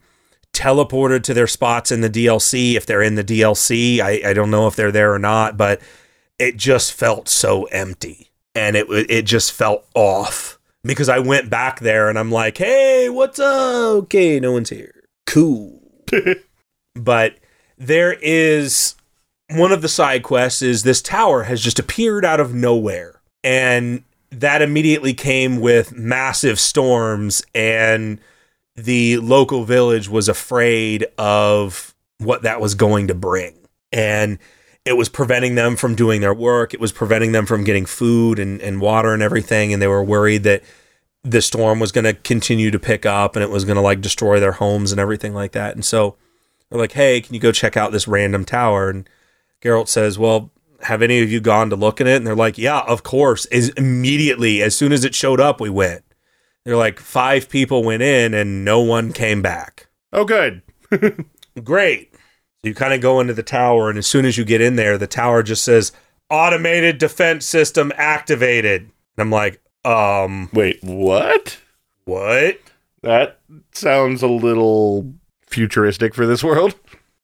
[0.52, 3.98] teleported to their spots in the DLC if they're in the DLC.
[3.98, 5.80] I, I don't know if they're there or not, but
[6.38, 11.80] it just felt so empty and it it just felt off because I went back
[11.80, 14.04] there and I'm like, "Hey, what's up?
[14.04, 15.04] Okay, no one's here.
[15.26, 15.80] Cool."
[16.94, 17.36] but
[17.78, 18.94] there is
[19.50, 24.02] one of the side quests is this tower has just appeared out of nowhere and
[24.30, 28.18] that immediately came with massive storms and
[28.74, 33.54] the local village was afraid of what that was going to bring.
[33.92, 34.38] And
[34.86, 36.72] it was preventing them from doing their work.
[36.72, 39.72] It was preventing them from getting food and, and water and everything.
[39.72, 40.62] And they were worried that
[41.24, 44.00] the storm was going to continue to pick up and it was going to like
[44.00, 45.74] destroy their homes and everything like that.
[45.74, 46.16] And so
[46.70, 48.88] they're like, hey, can you go check out this random tower?
[48.88, 49.08] And
[49.60, 52.16] Geralt says, well, have any of you gone to look at it?
[52.16, 53.44] And they're like, yeah, of course.
[53.46, 56.04] Is immediately as soon as it showed up, we went.
[56.64, 59.88] They're like five people went in and no one came back.
[60.12, 60.62] Oh, good.
[61.64, 62.14] Great.
[62.62, 64.76] So you kind of go into the tower, and as soon as you get in
[64.76, 65.92] there, the tower just says
[66.30, 68.82] automated defense system activated.
[68.82, 71.58] And I'm like, um, wait, what?
[72.04, 72.60] What?
[73.02, 73.38] That
[73.72, 75.14] sounds a little
[75.46, 76.74] futuristic for this world.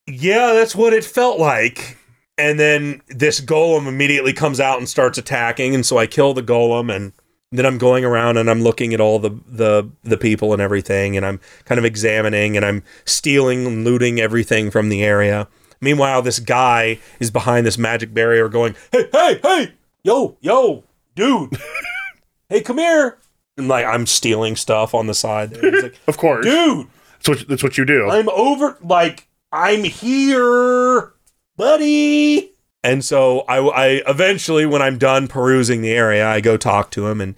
[0.06, 1.98] Yeah, that's what it felt like.
[2.38, 6.42] And then this golem immediately comes out and starts attacking, and so I kill the
[6.42, 7.12] golem and
[7.52, 11.16] then I'm going around and I'm looking at all the the the people and everything,
[11.16, 15.48] and I'm kind of examining and I'm stealing and looting everything from the area.
[15.80, 19.72] Meanwhile, this guy is behind this magic barrier, going, "Hey, hey, hey,
[20.02, 20.84] yo, yo,
[21.14, 21.58] dude,
[22.48, 23.18] hey, come here!"
[23.56, 25.62] And like I'm stealing stuff on the side.
[25.62, 26.86] Like, of course, dude.
[27.22, 28.08] That's what that's what you do.
[28.08, 28.78] I'm over.
[28.82, 31.12] Like I'm here,
[31.56, 32.51] buddy.
[32.84, 37.06] And so I, I eventually, when I'm done perusing the area, I go talk to
[37.06, 37.36] him, and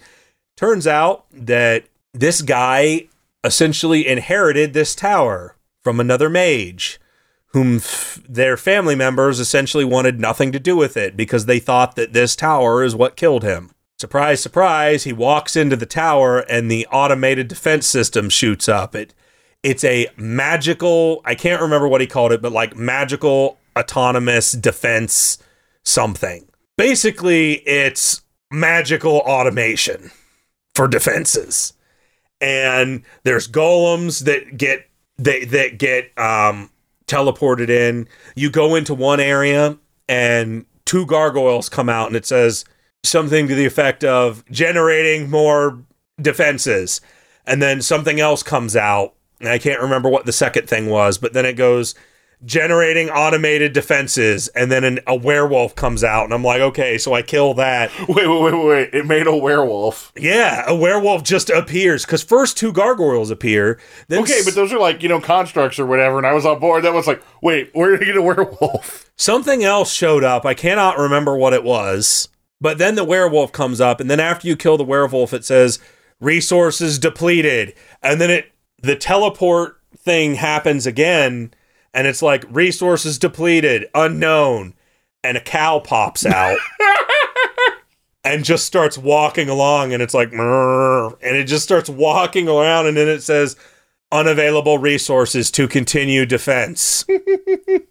[0.57, 3.07] turns out that this guy
[3.43, 6.99] essentially inherited this tower from another mage,
[7.47, 11.95] whom f- their family members essentially wanted nothing to do with it because they thought
[11.95, 13.71] that this tower is what killed him.
[13.99, 15.03] Surprise, surprise!
[15.03, 18.95] He walks into the tower, and the automated defense system shoots up.
[18.95, 19.13] It
[19.65, 25.37] it's a magical i can't remember what he called it but like magical autonomous defense
[25.83, 26.47] something.
[26.77, 28.21] Basically, it's
[28.51, 30.11] magical automation
[30.73, 31.73] for defenses.
[32.41, 36.69] And there's golems that get they that get um
[37.07, 38.07] teleported in.
[38.35, 39.77] You go into one area
[40.09, 42.65] and two gargoyles come out and it says
[43.03, 45.79] something to the effect of generating more
[46.21, 47.01] defenses.
[47.45, 49.13] And then something else comes out.
[49.39, 51.93] And I can't remember what the second thing was, but then it goes
[52.43, 57.13] generating automated defenses and then an, a werewolf comes out and i'm like okay so
[57.13, 58.93] i kill that Wait, wait, wait, wait.
[58.93, 60.11] It made a werewolf.
[60.17, 63.79] yeah a werewolf just appears because first two gargoyles appear
[64.09, 66.59] then Okay, but those are like, you know, constructs or whatever, and I was on
[66.59, 66.83] board.
[66.83, 69.09] That was like, wait, where did he get a werewolf?
[69.15, 72.27] something else showed up i cannot remember what it was
[72.59, 75.79] but then the werewolf comes up and then after you kill the werewolf it says
[76.19, 81.53] resources depleted and then it the teleport thing happens again
[81.95, 84.73] and it's like resources depleted unknown
[85.23, 86.59] and a cow pops out
[88.23, 92.97] and just starts walking along and it's like and it just starts walking around and
[92.97, 93.55] then it says
[94.11, 97.05] unavailable resources to continue defense.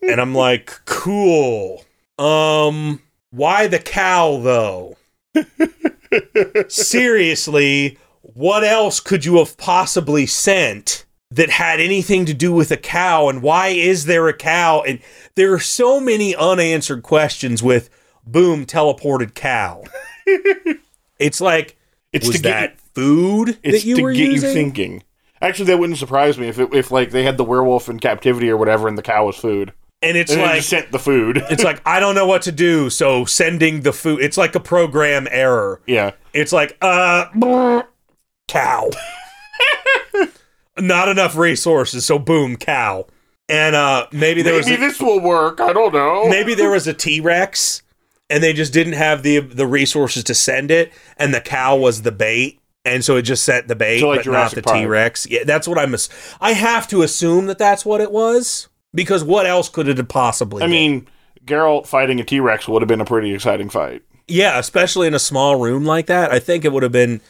[0.07, 1.83] And i'm like cool.
[2.19, 3.01] Um
[3.31, 4.99] why the cow though?
[6.69, 11.04] Seriously what else could you have possibly sent
[11.35, 14.99] that had anything to do with a cow and why is there a cow and
[15.35, 17.89] there are so many unanswered questions with
[18.27, 19.83] boom teleported cow
[21.19, 21.77] it's like
[22.13, 25.03] It's was to get that food It's that you to were get using you thinking.
[25.43, 28.49] Actually, that wouldn't surprise me if it, if like they had the werewolf in captivity
[28.49, 31.43] or whatever, and the cow was food, and it's and like sent the food.
[31.51, 34.23] it's like I don't know what to do, so sending the food.
[34.23, 35.83] It's like a program error.
[35.87, 37.27] yeah, It's like uh,
[38.49, 38.89] cow.
[40.79, 43.07] Not enough resources, so boom, cow.
[43.49, 45.61] And uh, maybe there was maybe a, this will work.
[45.61, 46.29] I don't know.
[46.29, 47.83] maybe there was a T Rex,
[48.31, 52.03] and they just didn't have the the resources to send it, and the cow was
[52.03, 52.61] the bait.
[52.87, 54.81] And so it just sent the bait, So, like but Jurassic not the.
[54.81, 55.27] T Rex.
[55.31, 55.95] Yeah, that's what I'm.
[55.95, 56.09] ass-
[56.41, 60.09] I have to assume that that's what it was because what else could it have
[60.09, 60.63] possibly?
[60.63, 60.71] I been?
[60.71, 61.09] mean,
[61.47, 64.03] Geralt fighting a T Rex would have been a pretty exciting fight.
[64.27, 66.33] Yeah, especially in a small room like that.
[66.33, 67.21] I think it would have been.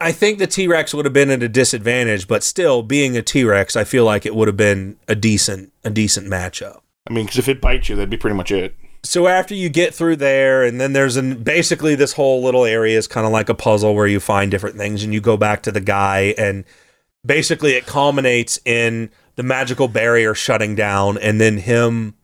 [0.00, 3.22] I think the T Rex would have been at a disadvantage, but still, being a
[3.22, 6.80] T Rex, I feel like it would have been a decent, a decent matchup.
[7.08, 8.76] I mean, because if it bites you, that'd be pretty much it.
[9.02, 12.98] So after you get through there, and then there's an basically this whole little area
[12.98, 15.62] is kind of like a puzzle where you find different things, and you go back
[15.62, 16.64] to the guy, and
[17.24, 22.14] basically it culminates in the magical barrier shutting down, and then him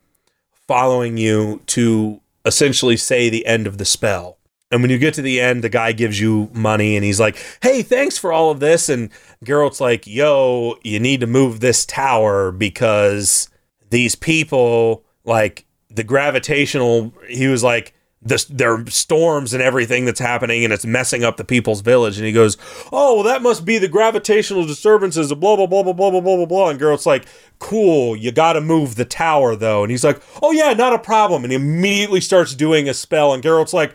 [0.66, 4.38] following you to essentially say the end of the spell.
[4.74, 7.36] And when you get to the end, the guy gives you money and he's like,
[7.62, 8.88] Hey, thanks for all of this.
[8.88, 9.08] And
[9.44, 13.48] Geralt's like, Yo, you need to move this tower because
[13.90, 20.18] these people, like the gravitational, he was like, this, there are storms and everything that's
[20.18, 22.16] happening and it's messing up the people's village.
[22.16, 22.56] And he goes,
[22.90, 26.20] Oh, well, that must be the gravitational disturbances of blah, blah, blah, blah, blah, blah,
[26.20, 26.70] blah, blah, blah.
[26.70, 27.26] And Geralt's like,
[27.60, 29.84] Cool, you got to move the tower though.
[29.84, 31.44] And he's like, Oh, yeah, not a problem.
[31.44, 33.32] And he immediately starts doing a spell.
[33.32, 33.94] And Geralt's like,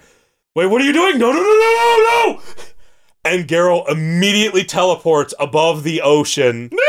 [0.55, 1.17] Wait, what are you doing?
[1.19, 2.41] No, no, no, no, no, no.
[3.23, 6.71] And Geralt immediately teleports above the ocean.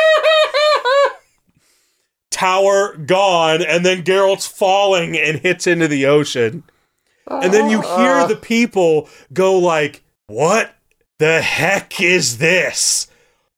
[2.31, 6.63] Tower gone, and then Geralt's falling and hits into the ocean.
[7.27, 8.27] And then you uh, hear uh.
[8.27, 10.74] the people go like, "What
[11.19, 13.09] the heck is this?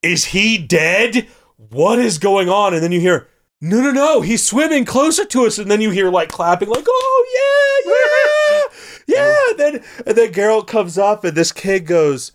[0.03, 1.29] Is he dead?
[1.57, 3.29] What is going on?" And then you hear,
[3.61, 6.87] "No, no, no, he's swimming closer to us." And then you hear like clapping like,
[6.89, 8.72] "Oh, yeah, yeah."
[9.07, 12.33] Yeah, and then and then Geralt comes up and this kid goes,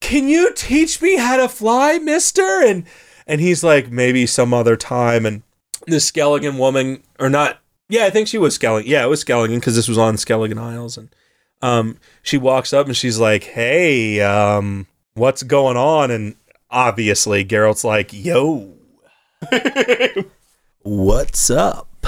[0.00, 2.84] "Can you teach me how to fly, mister?" And
[3.26, 5.42] and he's like, "Maybe some other time." And
[5.86, 8.86] this Skelligan woman or not yeah, I think she was Skelligan.
[8.86, 11.14] Yeah, it was Skelligan because this was on Skelligan Isles, and
[11.62, 16.36] um, she walks up and she's like, "Hey, um, what's going on?" And
[16.70, 18.74] obviously, Geralt's like, "Yo,
[20.82, 22.06] what's up?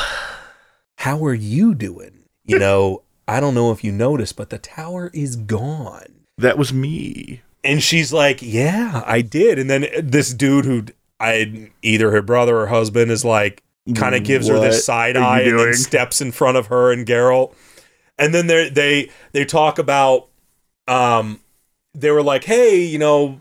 [0.97, 5.11] How are you doing?" You know, I don't know if you noticed, but the tower
[5.13, 6.25] is gone.
[6.39, 7.43] That was me.
[7.65, 10.85] And she's like, "Yeah, I did." And then this dude who
[11.19, 13.63] I either her brother or husband is like,
[13.95, 17.07] kind of gives her this side eye and then steps in front of her and
[17.07, 17.55] Geralt.
[18.19, 20.29] And then they they they talk about
[20.89, 21.41] um
[21.95, 23.41] they were like, "Hey, you know,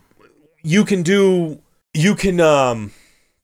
[0.64, 1.62] you can do
[1.94, 2.92] you can um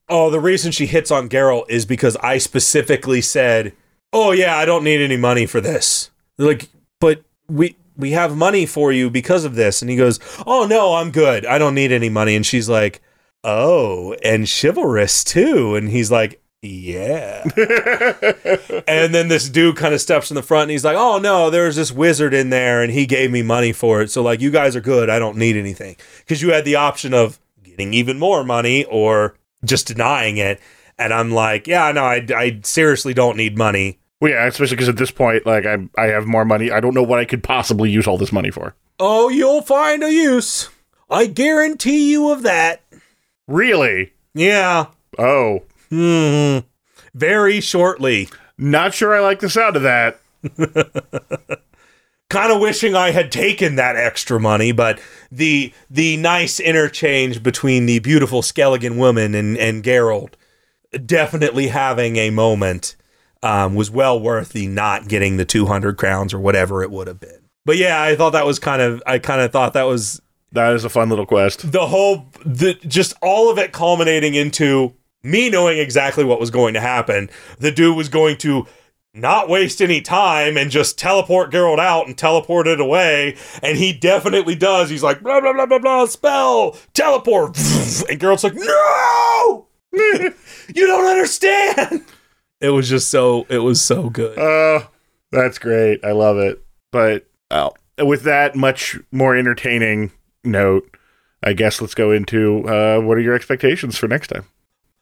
[0.10, 3.74] oh, the reason she hits on Geralt is because I specifically said,
[4.14, 6.11] "Oh yeah, I don't need any money for this."
[6.42, 6.70] They're like,
[7.00, 10.96] "But we we have money for you because of this." And he goes, "Oh no,
[10.96, 11.46] I'm good.
[11.46, 13.00] I don't need any money." And she's like,
[13.44, 17.44] "Oh, and chivalrous too." And he's like, "Yeah."
[18.88, 21.52] and then this dude kind of steps in the front and he's like, "Oh no,
[21.52, 24.10] there's this wizard in there and he gave me money for it.
[24.10, 25.10] So like you guys are good.
[25.10, 25.96] I don't need anything."
[26.28, 30.60] Cuz you had the option of getting even more money or just denying it.
[30.98, 34.01] And I'm like, yeah, no, I, I seriously don't need money.
[34.22, 36.72] Well, yeah, especially because at this point, like I I have more money.
[36.72, 38.76] I don't know what I could possibly use all this money for.
[39.00, 40.70] Oh, you'll find a use.
[41.10, 42.82] I guarantee you of that.
[43.48, 44.14] Really?
[44.34, 44.86] Yeah.
[45.18, 46.60] Oh, hmm
[47.14, 48.30] Very shortly.
[48.58, 50.22] not sure I like the sound of that.
[52.30, 57.88] kind of wishing I had taken that extra money, but the the nice interchange between
[57.88, 60.34] the beautiful Skelligan woman and and Geralt
[61.06, 62.96] definitely having a moment
[63.44, 67.20] um, was well worth the not getting the 200 crowns or whatever it would have
[67.20, 67.40] been.
[67.66, 70.74] But yeah, I thought that was kind of I kind of thought that was That
[70.74, 71.72] is a fun little quest.
[71.72, 74.94] the whole the just all of it culminating into
[75.24, 77.30] me knowing exactly what was going to happen.
[77.60, 78.66] The dude was going to
[79.14, 83.36] not waste any time and just teleport Geralt out and teleport it away.
[83.62, 84.90] And he definitely does.
[84.90, 87.58] He's like, blah, blah, blah, blah, blah, spell, teleport.
[88.10, 92.06] And Geralt's like, no, you don't understand.
[92.62, 94.38] It was just so, it was so good.
[94.38, 94.88] Uh,
[95.32, 96.04] that's great.
[96.06, 96.64] I love it.
[96.92, 100.12] But oh, with that much more entertaining
[100.44, 100.96] note,
[101.44, 104.46] I guess let's go into uh, what are your expectations for next time?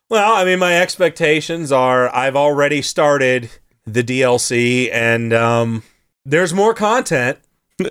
[0.09, 3.49] Well, I mean, my expectations are I've already started
[3.85, 5.83] the DLC and um,
[6.25, 7.39] there's more content.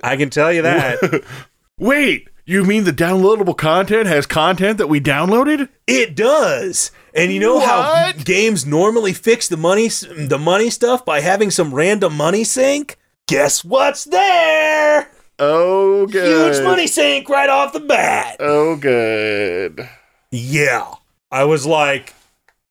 [0.03, 1.23] I can tell you that.
[1.77, 5.69] Wait, you mean the downloadable content has content that we downloaded?
[5.87, 6.91] it does.
[7.13, 11.73] And you know how games normally fix the money the money stuff by having some
[11.73, 12.97] random money sink?
[13.27, 15.11] Guess what's there?
[15.37, 16.55] Oh, good.
[16.55, 18.37] Huge money sink right off the bat.
[18.39, 19.87] Oh, good.
[20.31, 20.95] Yeah.
[21.31, 22.13] I was like,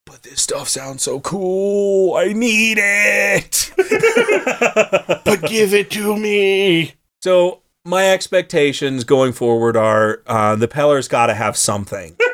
[0.04, 2.14] but this stuff sounds so cool.
[2.14, 3.72] I need it.
[5.24, 6.94] But give it to me.
[7.20, 12.16] So my expectations going forward are uh, the Pellar's got to have something.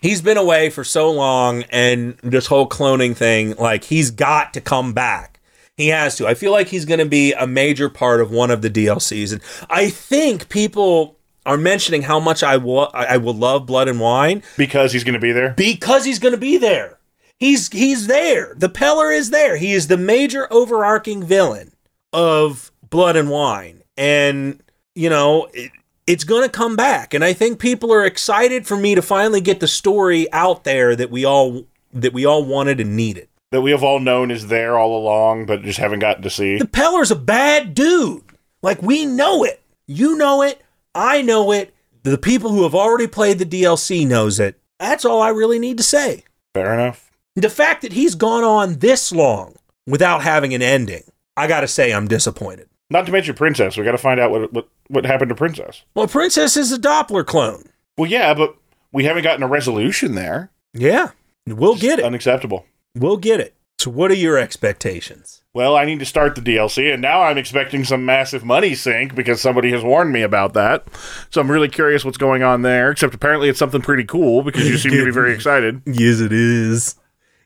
[0.00, 4.60] he's been away for so long, and this whole cloning thing, like he's got to
[4.60, 5.40] come back.
[5.76, 6.26] He has to.
[6.26, 9.32] I feel like he's going to be a major part of one of the DLCs,
[9.32, 9.40] and
[9.70, 11.16] I think people
[11.46, 15.14] are mentioning how much I will I will love Blood and Wine Because he's going
[15.14, 15.54] to be there?
[15.56, 16.98] because he's going to be there.
[17.38, 18.54] He's he's there.
[18.54, 19.56] The Pellar is there.
[19.56, 21.72] He is the major overarching villain
[22.12, 24.62] of Blood and Wine, and
[24.94, 25.70] you know it,
[26.10, 27.14] it's going to come back.
[27.14, 30.96] And I think people are excited for me to finally get the story out there
[30.96, 33.28] that we all that we all wanted and needed.
[33.52, 36.58] That we have all known is there all along, but just haven't gotten to see.
[36.58, 38.24] The Pellar's a bad dude.
[38.60, 39.62] Like we know it.
[39.86, 40.60] You know it.
[40.94, 41.72] I know it.
[42.02, 44.58] The people who have already played the DLC knows it.
[44.80, 46.24] That's all I really need to say.
[46.54, 47.10] Fair enough.
[47.36, 49.54] The fact that he's gone on this long
[49.86, 51.04] without having an ending,
[51.36, 52.68] I gotta say, I'm disappointed.
[52.90, 53.76] Not to mention Princess.
[53.76, 55.84] We got to find out what, what what happened to Princess.
[55.94, 57.64] Well, Princess is a Doppler clone.
[57.96, 58.56] Well, yeah, but
[58.92, 60.50] we haven't gotten a resolution there.
[60.74, 61.10] Yeah,
[61.46, 62.04] we'll get it.
[62.04, 62.66] Unacceptable.
[62.94, 63.54] We'll get it.
[63.78, 65.42] So, what are your expectations?
[65.52, 69.16] Well, I need to start the DLC, and now I'm expecting some massive money sink
[69.16, 70.86] because somebody has warned me about that.
[71.30, 72.90] So I'm really curious what's going on there.
[72.92, 75.82] Except apparently it's something pretty cool because you seem to be very excited.
[75.86, 76.94] Yes, it is.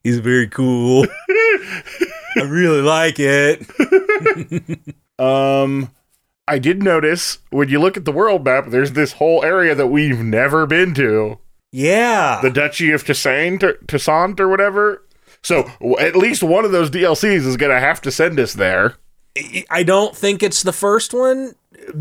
[0.03, 1.07] He's very cool.
[2.37, 3.67] I really like it.
[5.19, 5.91] Um,
[6.47, 9.87] I did notice when you look at the world map, there's this whole area that
[9.87, 11.39] we've never been to.
[11.73, 12.39] Yeah.
[12.41, 15.03] the Duchy of Toussaint or, Toussaint or whatever.
[15.43, 15.69] So
[15.99, 18.95] at least one of those DLCs is going to have to send us there.
[19.69, 21.55] I don't think it's the first one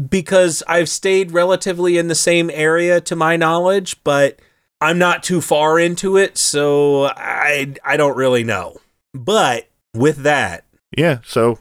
[0.07, 4.39] because I've stayed relatively in the same area to my knowledge, but
[4.79, 8.77] I'm not too far into it, so I I don't really know.
[9.13, 10.65] But with that,
[10.95, 11.19] Yeah.
[11.25, 11.57] So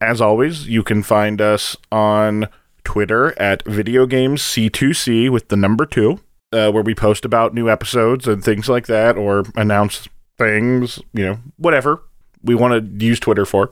[0.00, 2.48] as always, you can find us on
[2.84, 6.20] Twitter at Video Games C2C with the number two,
[6.52, 10.08] uh, where we post about new episodes and things like that, or announce
[10.38, 11.00] things.
[11.12, 12.02] You know, whatever
[12.42, 13.70] we want to use Twitter for.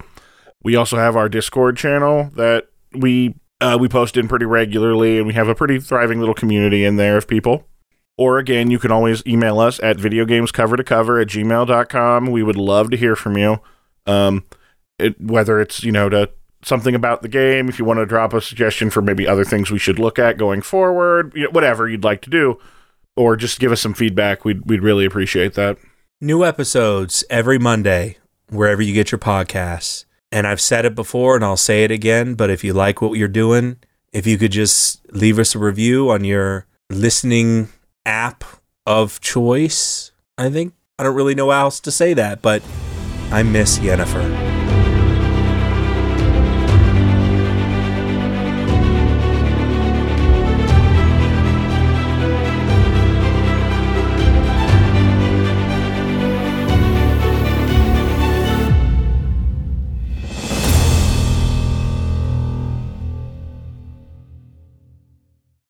[0.63, 5.27] We also have our Discord channel that we uh, we post in pretty regularly, and
[5.27, 7.67] we have a pretty thriving little community in there of people.
[8.17, 12.27] Or again, you can always email us at videogamescover to cover at gmail.com.
[12.27, 13.61] We would love to hear from you.
[14.07, 14.45] Um,
[14.99, 16.31] it, whether it's, you know, to
[16.63, 19.71] something about the game, if you want to drop a suggestion for maybe other things
[19.71, 22.59] we should look at going forward, you know, whatever you'd like to do,
[23.17, 25.77] or just give us some feedback, we'd, we'd really appreciate that.
[26.21, 28.17] new episodes every Monday
[28.49, 30.07] wherever you get your podcasts.
[30.33, 33.13] And I've said it before and I'll say it again, but if you like what
[33.19, 33.77] you're doing,
[34.13, 37.69] if you could just leave us a review on your listening
[38.07, 38.43] app
[38.87, 42.63] of choice, I think I don't really know how else to say that, but
[43.31, 44.64] I miss Yennefer.